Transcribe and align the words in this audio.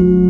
Thank 0.00 0.24
you. 0.24 0.29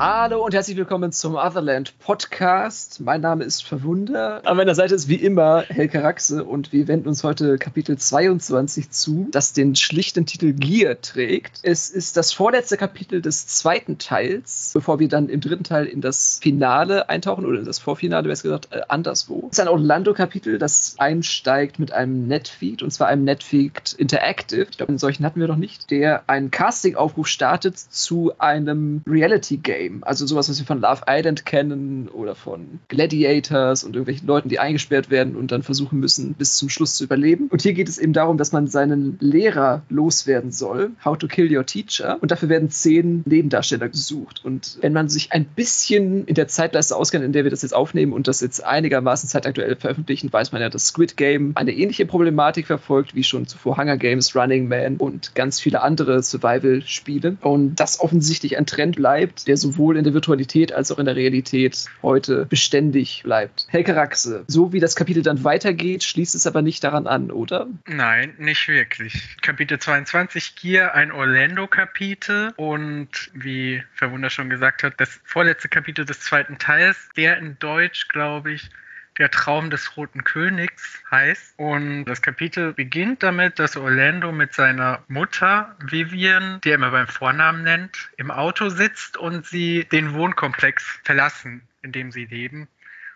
Hallo 0.00 0.44
und 0.44 0.54
herzlich 0.54 0.76
willkommen 0.76 1.10
zum 1.10 1.34
Otherland 1.34 1.98
Podcast. 1.98 3.00
Mein 3.00 3.20
Name 3.20 3.42
ist 3.42 3.64
Verwunder. 3.64 4.42
An 4.46 4.56
meiner 4.56 4.76
Seite 4.76 4.94
ist 4.94 5.08
wie 5.08 5.16
immer 5.16 5.62
Helke 5.62 6.04
Raxe 6.04 6.44
und 6.44 6.72
wir 6.72 6.86
wenden 6.86 7.08
uns 7.08 7.24
heute 7.24 7.58
Kapitel 7.58 7.98
22 7.98 8.90
zu, 8.90 9.26
das 9.32 9.54
den 9.54 9.74
schlichten 9.74 10.24
Titel 10.24 10.52
Gear 10.52 11.00
trägt. 11.00 11.58
Es 11.64 11.90
ist 11.90 12.16
das 12.16 12.32
vorletzte 12.32 12.76
Kapitel 12.76 13.20
des 13.20 13.48
zweiten 13.48 13.98
Teils, 13.98 14.70
bevor 14.72 15.00
wir 15.00 15.08
dann 15.08 15.28
im 15.28 15.40
dritten 15.40 15.64
Teil 15.64 15.86
in 15.86 16.00
das 16.00 16.38
Finale 16.40 17.08
eintauchen 17.08 17.44
oder 17.44 17.58
in 17.58 17.64
das 17.64 17.80
Vorfinale, 17.80 18.28
besser 18.28 18.44
gesagt, 18.44 18.68
äh, 18.70 18.82
anderswo. 18.86 19.48
Es 19.50 19.58
ist 19.58 19.60
ein 19.64 19.66
Orlando-Kapitel, 19.66 20.60
das 20.60 20.94
einsteigt 20.98 21.80
mit 21.80 21.90
einem 21.90 22.28
Netfeed 22.28 22.84
und 22.84 22.92
zwar 22.92 23.08
einem 23.08 23.24
Netfeed 23.24 23.94
Interactive. 23.94 24.68
Ich 24.70 24.76
glaube, 24.76 24.90
einen 24.90 24.98
solchen 24.98 25.26
hatten 25.26 25.40
wir 25.40 25.48
noch 25.48 25.56
nicht, 25.56 25.90
der 25.90 26.22
einen 26.28 26.52
Casting-Aufruf 26.52 27.26
startet 27.26 27.76
zu 27.76 28.30
einem 28.38 29.02
Reality-Game. 29.04 29.87
Game. 29.88 30.04
Also 30.04 30.26
sowas, 30.26 30.48
was 30.48 30.58
wir 30.58 30.66
von 30.66 30.80
Love 30.80 31.02
Island 31.08 31.44
kennen 31.46 32.08
oder 32.08 32.34
von 32.34 32.80
Gladiators 32.88 33.84
und 33.84 33.94
irgendwelchen 33.94 34.26
Leuten, 34.26 34.48
die 34.48 34.58
eingesperrt 34.58 35.10
werden 35.10 35.36
und 35.36 35.52
dann 35.52 35.62
versuchen 35.62 35.98
müssen, 35.98 36.34
bis 36.34 36.56
zum 36.56 36.68
Schluss 36.68 36.94
zu 36.94 37.04
überleben. 37.04 37.48
Und 37.48 37.62
hier 37.62 37.72
geht 37.72 37.88
es 37.88 37.98
eben 37.98 38.12
darum, 38.12 38.38
dass 38.38 38.52
man 38.52 38.68
seinen 38.68 39.16
Lehrer 39.20 39.82
loswerden 39.88 40.52
soll. 40.52 40.90
How 41.04 41.16
to 41.16 41.26
kill 41.26 41.54
your 41.54 41.66
teacher. 41.66 42.18
Und 42.20 42.30
dafür 42.30 42.48
werden 42.48 42.70
zehn 42.70 43.22
Nebendarsteller 43.26 43.88
gesucht. 43.88 44.44
Und 44.44 44.78
wenn 44.80 44.92
man 44.92 45.08
sich 45.08 45.32
ein 45.32 45.44
bisschen 45.44 46.24
in 46.26 46.34
der 46.34 46.48
Zeitleiste 46.48 46.96
auskennt, 46.96 47.24
in 47.24 47.32
der 47.32 47.44
wir 47.44 47.50
das 47.50 47.62
jetzt 47.62 47.74
aufnehmen 47.74 48.12
und 48.12 48.28
das 48.28 48.40
jetzt 48.40 48.64
einigermaßen 48.64 49.28
zeitaktuell 49.28 49.76
veröffentlichen, 49.76 50.32
weiß 50.32 50.52
man 50.52 50.60
ja, 50.60 50.68
dass 50.68 50.88
Squid 50.88 51.16
Game 51.16 51.52
eine 51.54 51.72
ähnliche 51.72 52.06
Problematik 52.06 52.66
verfolgt, 52.66 53.14
wie 53.14 53.22
schon 53.24 53.46
zuvor 53.46 53.76
Hunger 53.76 53.96
Games, 53.96 54.34
Running 54.34 54.68
Man 54.68 54.96
und 54.96 55.34
ganz 55.34 55.60
viele 55.60 55.82
andere 55.82 56.22
Survival-Spiele. 56.22 57.36
Und 57.40 57.76
das 57.76 58.00
offensichtlich 58.00 58.58
ein 58.58 58.66
Trend 58.66 58.96
bleibt, 58.96 59.46
der 59.48 59.56
sowohl 59.56 59.77
sowohl 59.78 59.96
in 59.96 60.02
der 60.02 60.12
Virtualität 60.12 60.72
als 60.72 60.90
auch 60.90 60.98
in 60.98 61.06
der 61.06 61.14
Realität 61.14 61.86
heute 62.02 62.46
beständig 62.46 63.22
bleibt. 63.22 63.68
Helke 63.70 63.94
Raxe, 63.94 64.44
so 64.48 64.72
wie 64.72 64.80
das 64.80 64.96
Kapitel 64.96 65.22
dann 65.22 65.44
weitergeht, 65.44 66.02
schließt 66.02 66.34
es 66.34 66.48
aber 66.48 66.62
nicht 66.62 66.82
daran 66.82 67.06
an, 67.06 67.30
oder? 67.30 67.68
Nein, 67.86 68.34
nicht 68.38 68.66
wirklich. 68.66 69.36
Kapitel 69.40 69.78
22 69.78 70.56
Gear, 70.56 70.94
ein 70.94 71.12
Orlando-Kapitel 71.12 72.52
und 72.56 73.30
wie 73.34 73.80
Verwunder 73.94 74.30
schon 74.30 74.50
gesagt 74.50 74.82
hat, 74.82 74.94
das 74.98 75.20
vorletzte 75.22 75.68
Kapitel 75.68 76.04
des 76.04 76.20
zweiten 76.20 76.58
Teils, 76.58 77.08
der 77.16 77.38
in 77.38 77.56
Deutsch, 77.60 78.08
glaube 78.08 78.52
ich, 78.52 78.70
der 79.18 79.30
Traum 79.30 79.70
des 79.70 79.96
Roten 79.96 80.24
Königs 80.24 81.02
heißt. 81.10 81.54
Und 81.58 82.04
das 82.04 82.22
Kapitel 82.22 82.72
beginnt 82.72 83.22
damit, 83.22 83.58
dass 83.58 83.76
Orlando 83.76 84.32
mit 84.32 84.54
seiner 84.54 85.02
Mutter 85.08 85.76
Vivian, 85.84 86.60
die 86.62 86.70
er 86.70 86.76
immer 86.76 86.90
beim 86.90 87.08
Vornamen 87.08 87.62
nennt, 87.64 88.10
im 88.16 88.30
Auto 88.30 88.68
sitzt 88.68 89.16
und 89.16 89.46
sie 89.46 89.84
den 89.90 90.14
Wohnkomplex 90.14 91.00
verlassen, 91.04 91.62
in 91.82 91.92
dem 91.92 92.12
sie 92.12 92.24
leben 92.24 92.68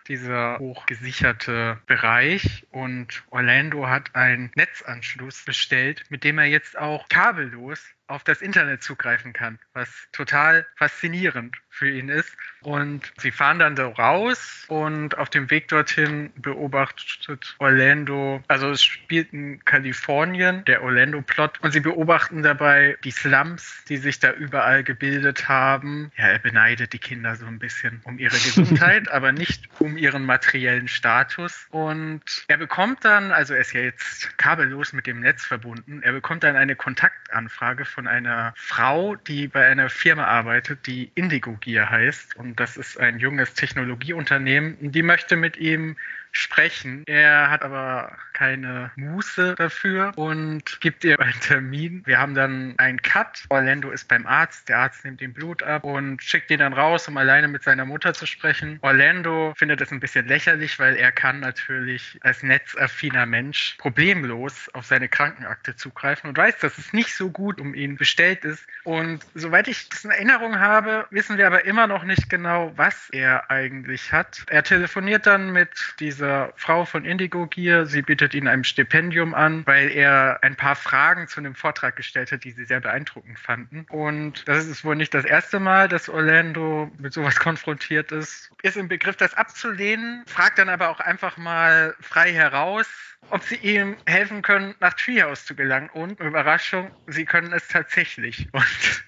dieser 0.07 0.59
hochgesicherte 0.59 1.79
Bereich 1.85 2.65
und 2.71 3.23
Orlando 3.29 3.87
hat 3.87 4.15
einen 4.15 4.51
Netzanschluss 4.55 5.43
bestellt, 5.45 6.03
mit 6.09 6.23
dem 6.23 6.39
er 6.39 6.45
jetzt 6.45 6.77
auch 6.77 7.07
kabellos 7.09 7.81
auf 8.07 8.23
das 8.23 8.41
Internet 8.41 8.83
zugreifen 8.83 9.33
kann, 9.33 9.59
was 9.73 9.89
total 10.11 10.65
faszinierend 10.75 11.57
für 11.69 11.89
ihn 11.89 12.09
ist. 12.09 12.35
Und 12.61 13.11
sie 13.17 13.31
fahren 13.31 13.59
dann 13.59 13.75
da 13.75 13.87
raus 13.87 14.65
und 14.67 15.17
auf 15.17 15.29
dem 15.29 15.49
Weg 15.49 15.67
dorthin 15.67 16.31
beobachtet 16.35 17.55
Orlando, 17.59 18.43
also 18.47 18.71
es 18.71 18.83
spielt 18.83 19.33
in 19.33 19.63
Kalifornien, 19.65 20.63
der 20.65 20.83
Orlando-Plot, 20.83 21.59
und 21.61 21.71
sie 21.71 21.79
beobachten 21.79 22.43
dabei 22.43 22.97
die 23.03 23.11
Slums, 23.11 23.83
die 23.89 23.97
sich 23.97 24.19
da 24.19 24.31
überall 24.31 24.83
gebildet 24.83 25.49
haben. 25.49 26.11
Ja, 26.15 26.27
er 26.27 26.39
beneidet 26.39 26.93
die 26.93 26.99
Kinder 26.99 27.35
so 27.35 27.45
ein 27.45 27.59
bisschen 27.59 28.01
um 28.03 28.17
ihre 28.19 28.37
Gesundheit, 28.37 29.09
aber 29.11 29.31
nicht 29.31 29.69
um 29.79 29.97
ihren 29.97 30.25
materiellen 30.25 30.87
Status. 30.87 31.67
Und 31.71 32.45
er 32.47 32.57
bekommt 32.57 33.03
dann, 33.03 33.31
also 33.31 33.53
er 33.53 33.61
ist 33.61 33.73
ja 33.73 33.81
jetzt 33.81 34.37
kabellos 34.37 34.93
mit 34.93 35.07
dem 35.07 35.19
Netz 35.19 35.43
verbunden, 35.43 36.01
er 36.01 36.13
bekommt 36.13 36.43
dann 36.43 36.55
eine 36.55 36.75
Kontaktanfrage 36.75 37.85
von 37.85 38.02
einer 38.07 38.53
Frau, 38.55 39.15
die 39.15 39.47
bei 39.47 39.67
einer 39.67 39.89
Firma 39.89 40.25
arbeitet, 40.25 40.85
die 40.87 41.11
Indigo 41.15 41.57
Gear 41.59 41.89
heißt. 41.89 42.35
Und 42.37 42.59
das 42.59 42.77
ist 42.77 42.99
ein 42.99 43.19
junges 43.19 43.53
Technologieunternehmen. 43.53 44.77
Die 44.91 45.03
möchte 45.03 45.35
mit 45.35 45.57
ihm 45.57 45.95
sprechen. 46.33 47.03
Er 47.05 47.49
hat 47.49 47.61
aber 47.61 48.17
keine 48.33 48.91
Muße 48.95 49.55
dafür 49.55 50.11
und 50.15 50.81
gibt 50.81 51.03
ihr 51.03 51.19
einen 51.19 51.39
Termin. 51.39 52.01
Wir 52.05 52.19
haben 52.19 52.33
dann 52.33 52.73
einen 52.77 53.01
Cut. 53.01 53.45
Orlando 53.49 53.91
ist 53.91 54.07
beim 54.07 54.25
Arzt. 54.25 54.67
Der 54.67 54.79
Arzt 54.79 55.05
nimmt 55.05 55.21
ihm 55.21 55.33
Blut 55.33 55.63
ab 55.63 55.83
und 55.83 56.21
schickt 56.21 56.49
ihn 56.49 56.59
dann 56.59 56.73
raus, 56.73 57.07
um 57.07 57.17
alleine 57.17 57.47
mit 57.47 57.63
seiner 57.63 57.85
Mutter 57.85 58.13
zu 58.13 58.25
sprechen. 58.25 58.79
Orlando 58.81 59.53
findet 59.55 59.79
das 59.79 59.91
ein 59.91 59.99
bisschen 59.99 60.27
lächerlich, 60.27 60.79
weil 60.79 60.95
er 60.95 61.11
kann 61.11 61.39
natürlich 61.39 62.17
als 62.21 62.41
netzaffiner 62.41 63.27
Mensch 63.27 63.75
problemlos 63.77 64.69
auf 64.73 64.85
seine 64.85 65.07
Krankenakte 65.07 65.75
zugreifen 65.75 66.29
und 66.29 66.37
weiß, 66.37 66.57
dass 66.57 66.77
es 66.79 66.93
nicht 66.93 67.13
so 67.15 67.29
gut 67.29 67.61
um 67.61 67.75
ihn 67.75 67.95
bestellt 67.95 68.43
ist. 68.43 68.65
Und 68.83 69.23
soweit 69.35 69.67
ich 69.67 69.87
das 69.89 70.03
in 70.03 70.11
Erinnerung 70.11 70.59
habe, 70.59 71.05
wissen 71.11 71.37
wir 71.37 71.45
aber 71.45 71.65
immer 71.65 71.85
noch 71.85 72.03
nicht 72.03 72.29
genau, 72.29 72.73
was 72.75 73.09
er 73.11 73.51
eigentlich 73.51 74.11
hat. 74.11 74.43
Er 74.49 74.63
telefoniert 74.63 75.27
dann 75.27 75.51
mit 75.51 75.69
dieser 75.99 76.22
dieser 76.23 76.53
Frau 76.55 76.85
von 76.85 77.03
Indigo 77.03 77.47
Gear. 77.47 77.85
Sie 77.85 78.01
bietet 78.01 78.33
ihn 78.33 78.47
ein 78.47 78.63
Stipendium 78.63 79.33
an, 79.33 79.67
weil 79.67 79.91
er 79.91 80.39
ein 80.41 80.55
paar 80.55 80.75
Fragen 80.75 81.27
zu 81.27 81.41
einem 81.41 81.53
Vortrag 81.53 81.97
gestellt 81.97 82.31
hat, 82.31 82.45
die 82.45 82.51
sie 82.51 82.63
sehr 82.63 82.79
beeindruckend 82.79 83.37
fanden. 83.37 83.85
Und 83.89 84.47
das 84.47 84.65
ist 84.65 84.85
wohl 84.85 84.95
nicht 84.95 85.13
das 85.13 85.25
erste 85.25 85.59
Mal, 85.59 85.89
dass 85.89 86.07
Orlando 86.07 86.89
mit 86.97 87.11
sowas 87.11 87.35
konfrontiert 87.39 88.13
ist. 88.13 88.51
Ist 88.61 88.77
im 88.77 88.87
Begriff, 88.87 89.17
das 89.17 89.33
abzulehnen, 89.33 90.23
fragt 90.25 90.59
dann 90.59 90.69
aber 90.69 90.89
auch 90.89 91.01
einfach 91.01 91.35
mal 91.35 91.93
frei 91.99 92.31
heraus, 92.31 92.87
ob 93.29 93.43
sie 93.43 93.55
ihm 93.55 93.95
helfen 94.05 94.41
können, 94.41 94.75
nach 94.79 94.93
Treehouse 94.93 95.45
zu 95.45 95.55
gelangen. 95.55 95.89
Und 95.89 96.19
Überraschung, 96.19 96.91
sie 97.07 97.25
können 97.25 97.51
es 97.53 97.67
tatsächlich. 97.67 98.47
Und 98.53 99.03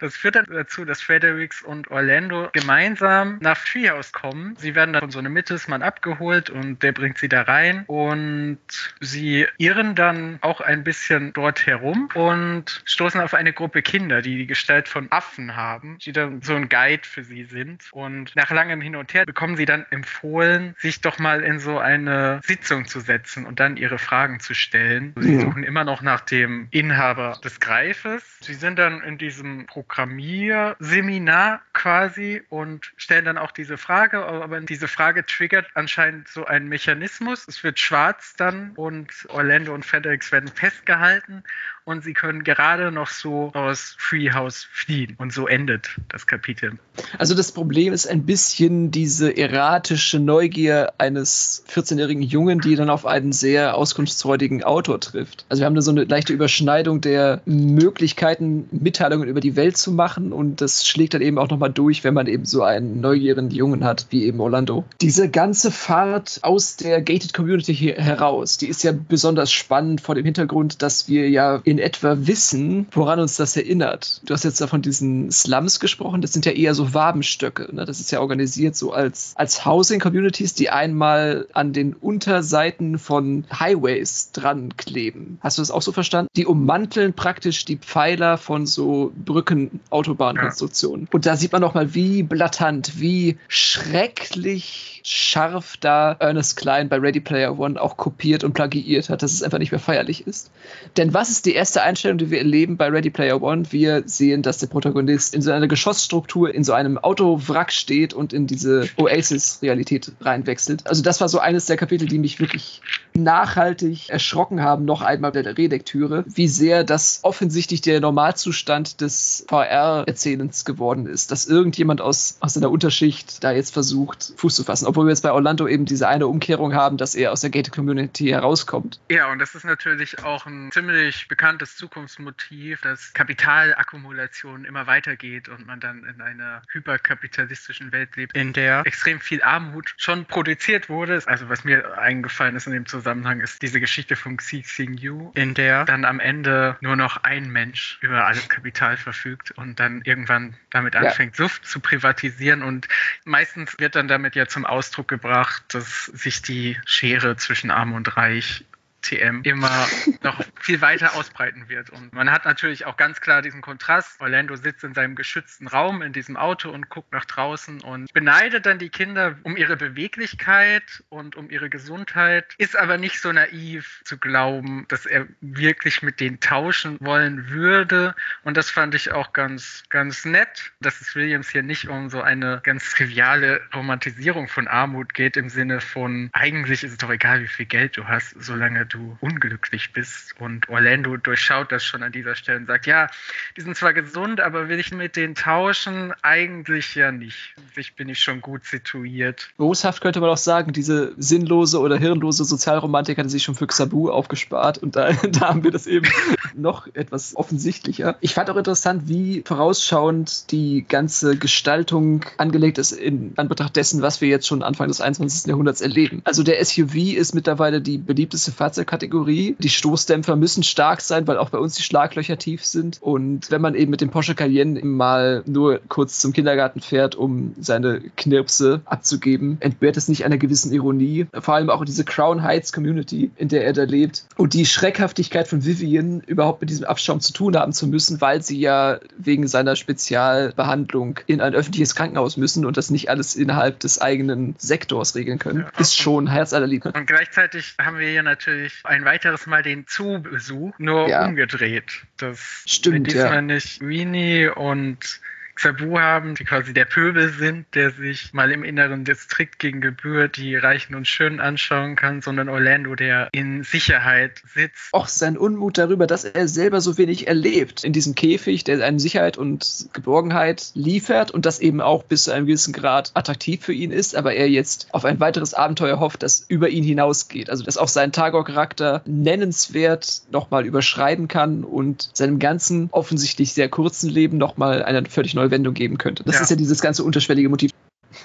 das 0.00 0.16
führt 0.16 0.36
dann 0.36 0.46
dazu, 0.46 0.84
dass 0.84 1.00
Fredericks 1.02 1.62
und 1.62 1.90
Orlando 1.90 2.48
gemeinsam 2.52 3.38
nach 3.40 3.62
Treehouse 3.64 4.12
kommen. 4.12 4.56
Sie 4.56 4.74
werden 4.74 4.92
dann 4.92 5.02
von 5.02 5.10
so 5.10 5.18
einem 5.18 5.32
Mittelsmann 5.32 5.82
abgeholt 5.82 6.49
und 6.50 6.82
der 6.82 6.92
bringt 6.92 7.18
sie 7.18 7.28
da 7.28 7.42
rein. 7.42 7.84
Und 7.86 8.58
sie 9.00 9.46
irren 9.58 9.94
dann 9.94 10.38
auch 10.40 10.60
ein 10.60 10.84
bisschen 10.84 11.32
dort 11.32 11.66
herum 11.66 12.08
und 12.14 12.82
stoßen 12.84 13.20
auf 13.20 13.34
eine 13.34 13.52
Gruppe 13.52 13.82
Kinder, 13.82 14.22
die 14.22 14.36
die 14.36 14.46
Gestalt 14.46 14.88
von 14.88 15.08
Affen 15.10 15.56
haben, 15.56 15.98
die 15.98 16.12
dann 16.12 16.42
so 16.42 16.54
ein 16.54 16.68
Guide 16.68 17.06
für 17.06 17.24
sie 17.24 17.44
sind. 17.44 17.88
Und 17.92 18.34
nach 18.36 18.50
langem 18.50 18.80
Hin 18.80 18.96
und 18.96 19.12
Her 19.14 19.26
bekommen 19.26 19.56
sie 19.56 19.66
dann 19.66 19.86
empfohlen, 19.90 20.74
sich 20.78 21.00
doch 21.00 21.18
mal 21.18 21.42
in 21.42 21.58
so 21.58 21.78
eine 21.78 22.40
Sitzung 22.44 22.86
zu 22.86 23.00
setzen 23.00 23.46
und 23.46 23.60
dann 23.60 23.76
ihre 23.76 23.98
Fragen 23.98 24.40
zu 24.40 24.54
stellen. 24.54 25.14
Sie 25.18 25.40
suchen 25.40 25.62
immer 25.64 25.84
noch 25.84 26.02
nach 26.02 26.20
dem 26.20 26.68
Inhaber 26.70 27.38
des 27.44 27.60
Greifes. 27.60 28.38
Sie 28.40 28.54
sind 28.54 28.78
dann 28.78 29.02
in 29.02 29.18
diesem 29.18 29.66
Programmierseminar 29.66 31.62
quasi 31.72 32.42
und 32.48 32.92
stellen 32.96 33.24
dann 33.24 33.38
auch 33.38 33.52
diese 33.52 33.78
Frage, 33.78 34.24
aber 34.24 34.60
diese 34.60 34.88
Frage 34.88 35.24
triggert 35.26 35.66
anscheinend 35.74 36.28
so 36.28 36.39
einen 36.44 36.68
Mechanismus. 36.68 37.46
Es 37.48 37.62
wird 37.64 37.78
schwarz 37.78 38.34
dann 38.36 38.72
und 38.76 39.10
Orlando 39.28 39.74
und 39.74 39.84
Fredericks 39.84 40.32
werden 40.32 40.48
festgehalten 40.48 41.42
und 41.90 42.02
sie 42.04 42.14
können 42.14 42.44
gerade 42.44 42.92
noch 42.92 43.08
so 43.08 43.50
aus 43.52 43.96
Freehouse 43.98 44.66
fliehen. 44.70 45.16
Und 45.18 45.32
so 45.32 45.46
endet 45.46 45.96
das 46.08 46.26
Kapitel. 46.26 46.78
Also 47.18 47.34
das 47.34 47.52
Problem 47.52 47.92
ist 47.92 48.06
ein 48.06 48.24
bisschen 48.24 48.90
diese 48.90 49.36
erratische 49.36 50.20
Neugier 50.20 50.92
eines 50.98 51.64
14-jährigen 51.68 52.22
Jungen, 52.22 52.60
die 52.60 52.76
dann 52.76 52.90
auf 52.90 53.06
einen 53.06 53.32
sehr 53.32 53.76
auskunftsfreudigen 53.76 54.62
Autor 54.62 55.00
trifft. 55.00 55.44
Also 55.48 55.60
wir 55.60 55.66
haben 55.66 55.74
da 55.74 55.80
so 55.80 55.90
eine 55.90 56.04
leichte 56.04 56.32
Überschneidung 56.32 57.00
der 57.00 57.40
Möglichkeiten, 57.44 58.68
Mitteilungen 58.70 59.28
über 59.28 59.40
die 59.40 59.56
Welt 59.56 59.76
zu 59.76 59.92
machen 59.92 60.32
und 60.32 60.60
das 60.60 60.86
schlägt 60.86 61.14
dann 61.14 61.22
eben 61.22 61.38
auch 61.38 61.48
nochmal 61.48 61.72
durch, 61.72 62.04
wenn 62.04 62.14
man 62.14 62.26
eben 62.26 62.44
so 62.44 62.62
einen 62.62 63.00
neugierigen 63.00 63.50
Jungen 63.50 63.84
hat, 63.84 64.06
wie 64.10 64.24
eben 64.24 64.40
Orlando. 64.40 64.84
Diese 65.00 65.28
ganze 65.28 65.70
Fahrt 65.70 66.38
aus 66.42 66.76
der 66.76 67.02
Gated 67.02 67.34
Community 67.34 67.74
heraus, 67.96 68.58
die 68.58 68.68
ist 68.68 68.84
ja 68.84 68.92
besonders 68.92 69.50
spannend 69.50 70.00
vor 70.00 70.14
dem 70.14 70.24
Hintergrund, 70.24 70.82
dass 70.82 71.08
wir 71.08 71.28
ja 71.28 71.60
in 71.64 71.79
etwa 71.80 72.16
wissen, 72.20 72.86
woran 72.92 73.20
uns 73.20 73.36
das 73.36 73.56
erinnert. 73.56 74.20
Du 74.24 74.34
hast 74.34 74.44
jetzt 74.44 74.60
da 74.60 74.66
von 74.66 74.82
diesen 74.82 75.30
Slums 75.30 75.80
gesprochen, 75.80 76.20
das 76.20 76.32
sind 76.32 76.46
ja 76.46 76.52
eher 76.52 76.74
so 76.74 76.94
Wabenstöcke. 76.94 77.74
Ne? 77.74 77.84
Das 77.84 78.00
ist 78.00 78.10
ja 78.10 78.20
organisiert 78.20 78.76
so 78.76 78.92
als, 78.92 79.32
als 79.36 79.64
Housing-Communities, 79.64 80.54
die 80.54 80.70
einmal 80.70 81.46
an 81.52 81.72
den 81.72 81.94
Unterseiten 81.94 82.98
von 82.98 83.44
Highways 83.52 84.32
dran 84.32 84.76
kleben. 84.76 85.38
Hast 85.40 85.58
du 85.58 85.62
das 85.62 85.70
auch 85.70 85.82
so 85.82 85.92
verstanden? 85.92 86.28
Die 86.36 86.46
ummanteln 86.46 87.12
praktisch 87.14 87.64
die 87.64 87.76
Pfeiler 87.76 88.38
von 88.38 88.66
so 88.66 89.12
Brücken, 89.16 89.80
Autobahnkonstruktionen. 89.90 91.08
Und 91.12 91.26
da 91.26 91.36
sieht 91.36 91.52
man 91.52 91.60
noch 91.60 91.74
mal, 91.74 91.94
wie 91.94 92.22
blattant, 92.22 93.00
wie 93.00 93.38
schrecklich 93.48 95.00
scharf 95.04 95.76
da 95.78 96.12
Ernest 96.18 96.56
Klein 96.56 96.88
bei 96.88 96.96
Ready 96.96 97.20
Player 97.20 97.58
One 97.58 97.80
auch 97.80 97.96
kopiert 97.96 98.44
und 98.44 98.52
plagiiert 98.52 99.08
hat, 99.08 99.22
dass 99.22 99.32
es 99.32 99.42
einfach 99.42 99.58
nicht 99.58 99.72
mehr 99.72 99.80
feierlich 99.80 100.26
ist. 100.26 100.50
Denn 100.96 101.14
was 101.14 101.30
ist 101.30 101.46
die 101.46 101.54
erste 101.60 101.82
Einstellung, 101.82 102.16
die 102.16 102.30
wir 102.30 102.38
erleben 102.38 102.78
bei 102.78 102.88
Ready 102.88 103.10
Player 103.10 103.42
One. 103.42 103.64
Wir 103.70 104.02
sehen, 104.06 104.40
dass 104.40 104.56
der 104.56 104.68
Protagonist 104.68 105.34
in 105.34 105.42
so 105.42 105.52
einer 105.52 105.68
Geschossstruktur 105.68 106.54
in 106.54 106.64
so 106.64 106.72
einem 106.72 106.96
Autowrack 106.96 107.70
steht 107.70 108.14
und 108.14 108.32
in 108.32 108.46
diese 108.46 108.88
Oasis-Realität 108.96 110.10
reinwechselt. 110.22 110.86
Also 110.86 111.02
das 111.02 111.20
war 111.20 111.28
so 111.28 111.38
eines 111.38 111.66
der 111.66 111.76
Kapitel, 111.76 112.08
die 112.08 112.18
mich 112.18 112.40
wirklich 112.40 112.80
nachhaltig 113.22 114.08
erschrocken 114.08 114.62
haben, 114.62 114.84
noch 114.84 115.02
einmal 115.02 115.32
bei 115.32 115.42
der 115.42 115.56
Relektüre, 115.56 116.24
wie 116.26 116.48
sehr 116.48 116.84
das 116.84 117.20
offensichtlich 117.22 117.80
der 117.80 118.00
Normalzustand 118.00 119.00
des 119.00 119.44
VR-Erzählens 119.48 120.64
geworden 120.64 121.06
ist, 121.06 121.30
dass 121.30 121.46
irgendjemand 121.46 122.00
aus, 122.00 122.36
aus 122.40 122.56
einer 122.56 122.70
Unterschicht 122.70 123.42
da 123.44 123.52
jetzt 123.52 123.72
versucht, 123.72 124.32
Fuß 124.36 124.54
zu 124.54 124.64
fassen. 124.64 124.86
Obwohl 124.86 125.06
wir 125.06 125.10
jetzt 125.10 125.22
bei 125.22 125.32
Orlando 125.32 125.68
eben 125.68 125.84
diese 125.84 126.08
eine 126.08 126.26
Umkehrung 126.26 126.74
haben, 126.74 126.96
dass 126.96 127.14
er 127.14 127.32
aus 127.32 127.40
der 127.40 127.50
Gated 127.50 127.74
Community 127.74 128.28
herauskommt. 128.28 129.00
Ja, 129.10 129.30
und 129.30 129.38
das 129.38 129.54
ist 129.54 129.64
natürlich 129.64 130.22
auch 130.24 130.46
ein 130.46 130.70
ziemlich 130.72 131.28
bekanntes 131.28 131.76
Zukunftsmotiv, 131.76 132.80
dass 132.80 133.12
Kapitalakkumulation 133.12 134.64
immer 134.64 134.86
weitergeht 134.86 135.48
und 135.48 135.66
man 135.66 135.80
dann 135.80 136.04
in 136.04 136.20
einer 136.20 136.62
hyperkapitalistischen 136.72 137.92
Welt 137.92 138.16
lebt, 138.16 138.36
in 138.36 138.52
der 138.52 138.86
extrem 138.86 139.20
viel 139.20 139.42
Armut 139.42 139.94
schon 139.96 140.24
produziert 140.26 140.88
wurde. 140.88 141.22
Also 141.26 141.48
was 141.48 141.64
mir 141.64 141.98
eingefallen 141.98 142.56
ist 142.56 142.66
in 142.66 142.72
dem 142.72 142.86
Zusammenhang, 142.86 143.09
ist 143.40 143.62
diese 143.62 143.80
Geschichte 143.80 144.16
von 144.16 144.36
Xi 144.36 144.62
Xing 144.62 144.98
in 145.34 145.54
der 145.54 145.84
dann 145.84 146.04
am 146.04 146.20
Ende 146.20 146.76
nur 146.80 146.96
noch 146.96 147.22
ein 147.22 147.50
Mensch 147.50 147.98
über 148.00 148.26
alles 148.26 148.48
Kapital 148.48 148.96
verfügt 148.96 149.50
und 149.52 149.80
dann 149.80 150.02
irgendwann 150.04 150.56
damit 150.70 150.96
anfängt, 150.96 151.38
ja. 151.38 151.44
Suft 151.44 151.66
zu 151.66 151.80
privatisieren. 151.80 152.62
Und 152.62 152.88
meistens 153.24 153.78
wird 153.78 153.94
dann 153.94 154.08
damit 154.08 154.36
ja 154.36 154.46
zum 154.46 154.64
Ausdruck 154.64 155.08
gebracht, 155.08 155.62
dass 155.68 156.06
sich 156.06 156.42
die 156.42 156.78
Schere 156.84 157.36
zwischen 157.36 157.70
Arm 157.70 157.92
und 157.92 158.16
Reich 158.16 158.64
TM 159.02 159.42
immer 159.44 159.88
noch 160.22 160.40
viel 160.60 160.80
weiter 160.80 161.14
ausbreiten 161.14 161.68
wird. 161.68 161.90
Und 161.90 162.12
man 162.12 162.30
hat 162.30 162.44
natürlich 162.44 162.86
auch 162.86 162.96
ganz 162.96 163.20
klar 163.20 163.42
diesen 163.42 163.62
Kontrast. 163.62 164.20
Orlando 164.20 164.56
sitzt 164.56 164.84
in 164.84 164.94
seinem 164.94 165.14
geschützten 165.14 165.66
Raum 165.66 166.02
in 166.02 166.12
diesem 166.12 166.36
Auto 166.36 166.70
und 166.70 166.88
guckt 166.88 167.12
nach 167.12 167.24
draußen 167.24 167.80
und 167.80 168.12
beneidet 168.12 168.66
dann 168.66 168.78
die 168.78 168.88
Kinder 168.88 169.36
um 169.42 169.56
ihre 169.56 169.76
Beweglichkeit 169.76 171.02
und 171.08 171.36
um 171.36 171.50
ihre 171.50 171.70
Gesundheit, 171.70 172.54
ist 172.58 172.76
aber 172.76 172.98
nicht 172.98 173.20
so 173.20 173.32
naiv 173.32 174.02
zu 174.04 174.18
glauben, 174.18 174.86
dass 174.88 175.06
er 175.06 175.26
wirklich 175.40 176.02
mit 176.02 176.20
denen 176.20 176.40
tauschen 176.40 176.98
wollen 177.00 177.48
würde. 177.50 178.14
Und 178.42 178.56
das 178.56 178.70
fand 178.70 178.94
ich 178.94 179.12
auch 179.12 179.32
ganz, 179.32 179.84
ganz 179.88 180.24
nett, 180.24 180.72
dass 180.80 181.00
es 181.00 181.14
Williams 181.14 181.48
hier 181.48 181.62
nicht 181.62 181.88
um 181.88 182.10
so 182.10 182.20
eine 182.22 182.60
ganz 182.62 182.90
triviale 182.90 183.60
Romantisierung 183.74 184.48
von 184.48 184.68
Armut 184.68 185.14
geht, 185.14 185.36
im 185.36 185.48
Sinne 185.48 185.80
von, 185.80 186.30
eigentlich 186.32 186.84
ist 186.84 186.92
es 186.92 186.98
doch 186.98 187.10
egal, 187.10 187.42
wie 187.42 187.48
viel 187.48 187.66
Geld 187.66 187.96
du 187.96 188.06
hast, 188.06 188.34
solange 188.38 188.86
du 188.94 189.16
unglücklich 189.20 189.92
bist. 189.92 190.34
Und 190.38 190.68
Orlando 190.68 191.16
durchschaut 191.16 191.72
das 191.72 191.84
schon 191.84 192.02
an 192.02 192.12
dieser 192.12 192.34
Stelle 192.34 192.58
und 192.58 192.66
sagt, 192.66 192.86
ja, 192.86 193.08
die 193.56 193.62
sind 193.62 193.76
zwar 193.76 193.92
gesund, 193.92 194.40
aber 194.40 194.68
will 194.68 194.78
ich 194.78 194.92
mit 194.92 195.16
denen 195.16 195.34
tauschen? 195.34 196.12
Eigentlich 196.22 196.94
ja 196.94 197.12
nicht. 197.12 197.54
Ich 197.76 197.94
bin 197.94 198.08
ich 198.08 198.20
schon 198.20 198.40
gut 198.40 198.64
situiert. 198.64 199.50
Boshaft 199.56 200.02
könnte 200.02 200.20
man 200.20 200.30
auch 200.30 200.36
sagen, 200.36 200.72
diese 200.72 201.14
sinnlose 201.16 201.80
oder 201.80 201.96
hirnlose 201.96 202.44
Sozialromantik 202.44 203.18
hatte 203.18 203.28
sich 203.28 203.42
schon 203.42 203.54
für 203.54 203.66
Xabu 203.66 204.10
aufgespart 204.10 204.78
und 204.78 204.96
da, 204.96 205.12
da 205.30 205.40
haben 205.40 205.64
wir 205.64 205.70
das 205.70 205.86
eben 205.86 206.06
noch 206.54 206.88
etwas 206.94 207.36
offensichtlicher. 207.36 208.16
Ich 208.20 208.34
fand 208.34 208.50
auch 208.50 208.56
interessant, 208.56 209.08
wie 209.08 209.42
vorausschauend 209.46 210.50
die 210.50 210.84
ganze 210.88 211.36
Gestaltung 211.36 212.24
angelegt 212.36 212.78
ist 212.78 212.92
in 212.92 213.32
Anbetracht 213.36 213.76
dessen, 213.76 214.02
was 214.02 214.20
wir 214.20 214.28
jetzt 214.28 214.46
schon 214.46 214.62
Anfang 214.62 214.88
des 214.88 215.00
21. 215.00 215.46
Jahrhunderts 215.46 215.80
erleben. 215.80 216.22
Also 216.24 216.42
der 216.42 216.64
SUV 216.64 216.94
ist 217.16 217.34
mittlerweile 217.34 217.80
die 217.80 217.98
beliebteste 217.98 218.52
Fahrzeug 218.80 218.86
Kategorie. 218.86 219.56
Die 219.58 219.68
Stoßdämpfer 219.68 220.36
müssen 220.36 220.62
stark 220.62 221.00
sein, 221.00 221.26
weil 221.26 221.38
auch 221.38 221.50
bei 221.50 221.58
uns 221.58 221.74
die 221.74 221.82
Schlaglöcher 221.82 222.38
tief 222.38 222.64
sind. 222.64 222.98
Und 223.00 223.50
wenn 223.50 223.60
man 223.60 223.74
eben 223.74 223.90
mit 223.90 224.00
dem 224.00 224.10
Porsche 224.10 224.34
Cayenne 224.34 224.84
mal 224.84 225.42
nur 225.46 225.80
kurz 225.88 226.20
zum 226.20 226.32
Kindergarten 226.32 226.80
fährt, 226.80 227.14
um 227.14 227.54
seine 227.60 228.00
Knirpse 228.16 228.80
abzugeben, 228.84 229.58
entbehrt 229.60 229.96
es 229.96 230.08
nicht 230.08 230.24
einer 230.24 230.38
gewissen 230.38 230.72
Ironie. 230.72 231.26
Vor 231.32 231.54
allem 231.54 231.70
auch 231.70 231.84
diese 231.84 232.04
Crown 232.04 232.42
Heights 232.42 232.72
Community, 232.72 233.30
in 233.36 233.48
der 233.48 233.64
er 233.64 233.72
da 233.72 233.84
lebt. 233.84 234.24
Und 234.36 234.54
die 234.54 234.66
Schreckhaftigkeit 234.66 235.48
von 235.48 235.64
Vivian, 235.64 236.20
überhaupt 236.20 236.60
mit 236.60 236.70
diesem 236.70 236.84
Abschaum 236.84 237.20
zu 237.20 237.32
tun 237.32 237.56
haben 237.56 237.72
zu 237.72 237.86
müssen, 237.86 238.20
weil 238.20 238.42
sie 238.42 238.58
ja 238.58 238.98
wegen 239.16 239.46
seiner 239.46 239.76
Spezialbehandlung 239.76 241.20
in 241.26 241.40
ein 241.40 241.54
öffentliches 241.54 241.94
Krankenhaus 241.94 242.36
müssen 242.36 242.64
und 242.64 242.76
das 242.76 242.90
nicht 242.90 243.10
alles 243.10 243.36
innerhalb 243.36 243.80
des 243.80 244.00
eigenen 244.00 244.54
Sektors 244.58 245.14
regeln 245.14 245.38
können, 245.38 245.66
ist 245.78 245.96
schon 245.96 246.26
herzallerliebend. 246.28 246.94
Und 246.94 247.06
gleichzeitig 247.06 247.74
haben 247.80 247.98
wir 247.98 248.08
hier 248.08 248.22
natürlich 248.22 248.69
ich 248.70 248.84
ein 248.84 249.04
weiteres 249.04 249.46
Mal 249.46 249.62
den 249.62 249.86
Zoobesuch, 249.86 250.78
nur 250.78 251.08
ja. 251.08 251.26
umgedreht. 251.26 252.02
Das 252.16 252.62
Stimmt, 252.66 253.06
diesmal 253.06 253.34
ja. 253.34 253.42
nicht 253.42 253.80
Winnie 253.80 254.48
und 254.48 255.20
Xabu 255.60 255.98
haben, 255.98 256.36
die 256.36 256.44
quasi 256.44 256.72
der 256.72 256.86
Pöbel 256.86 257.28
sind, 257.28 257.66
der 257.74 257.90
sich 257.90 258.32
mal 258.32 258.50
im 258.50 258.64
inneren 258.64 259.04
Distrikt 259.04 259.58
gegen 259.58 259.82
Gebühr 259.82 260.26
die 260.26 260.56
Reichen 260.56 260.94
und 260.94 261.06
Schönen 261.06 261.38
anschauen 261.38 261.96
kann, 261.96 262.22
sondern 262.22 262.48
Orlando, 262.48 262.94
der 262.94 263.28
in 263.32 263.62
Sicherheit 263.62 264.40
sitzt. 264.54 264.88
Auch 264.92 265.06
sein 265.06 265.36
Unmut 265.36 265.76
darüber, 265.76 266.06
dass 266.06 266.24
er 266.24 266.48
selber 266.48 266.80
so 266.80 266.96
wenig 266.96 267.28
erlebt 267.28 267.84
in 267.84 267.92
diesem 267.92 268.14
Käfig, 268.14 268.64
der 268.64 268.82
einem 268.82 268.98
Sicherheit 268.98 269.36
und 269.36 269.90
Geborgenheit 269.92 270.70
liefert 270.72 271.30
und 271.30 271.44
das 271.44 271.58
eben 271.58 271.82
auch 271.82 272.04
bis 272.04 272.24
zu 272.24 272.30
einem 272.30 272.46
gewissen 272.46 272.72
Grad 272.72 273.10
attraktiv 273.12 273.62
für 273.62 273.74
ihn 273.74 273.90
ist, 273.90 274.16
aber 274.16 274.32
er 274.32 274.48
jetzt 274.48 274.88
auf 274.92 275.04
ein 275.04 275.20
weiteres 275.20 275.52
Abenteuer 275.52 276.00
hofft, 276.00 276.22
das 276.22 276.42
über 276.48 276.70
ihn 276.70 276.84
hinausgeht. 276.84 277.50
Also 277.50 277.64
dass 277.64 277.76
auch 277.76 277.88
sein 277.88 278.12
Tagor-Charakter 278.12 279.02
nennenswert 279.04 280.22
nochmal 280.30 280.64
überschreiben 280.64 281.28
kann 281.28 281.64
und 281.64 282.08
seinem 282.14 282.38
ganzen 282.38 282.88
offensichtlich 282.92 283.52
sehr 283.52 283.68
kurzen 283.68 284.08
Leben 284.08 284.38
nochmal 284.38 284.82
eine 284.82 285.04
völlig 285.04 285.34
neue 285.34 285.49
Wendung 285.50 285.74
geben 285.74 285.98
könnte. 285.98 286.24
Das 286.24 286.36
ja. 286.36 286.42
ist 286.42 286.50
ja 286.50 286.56
dieses 286.56 286.80
ganze 286.80 287.04
unterschwellige 287.04 287.48
Motiv. 287.48 287.72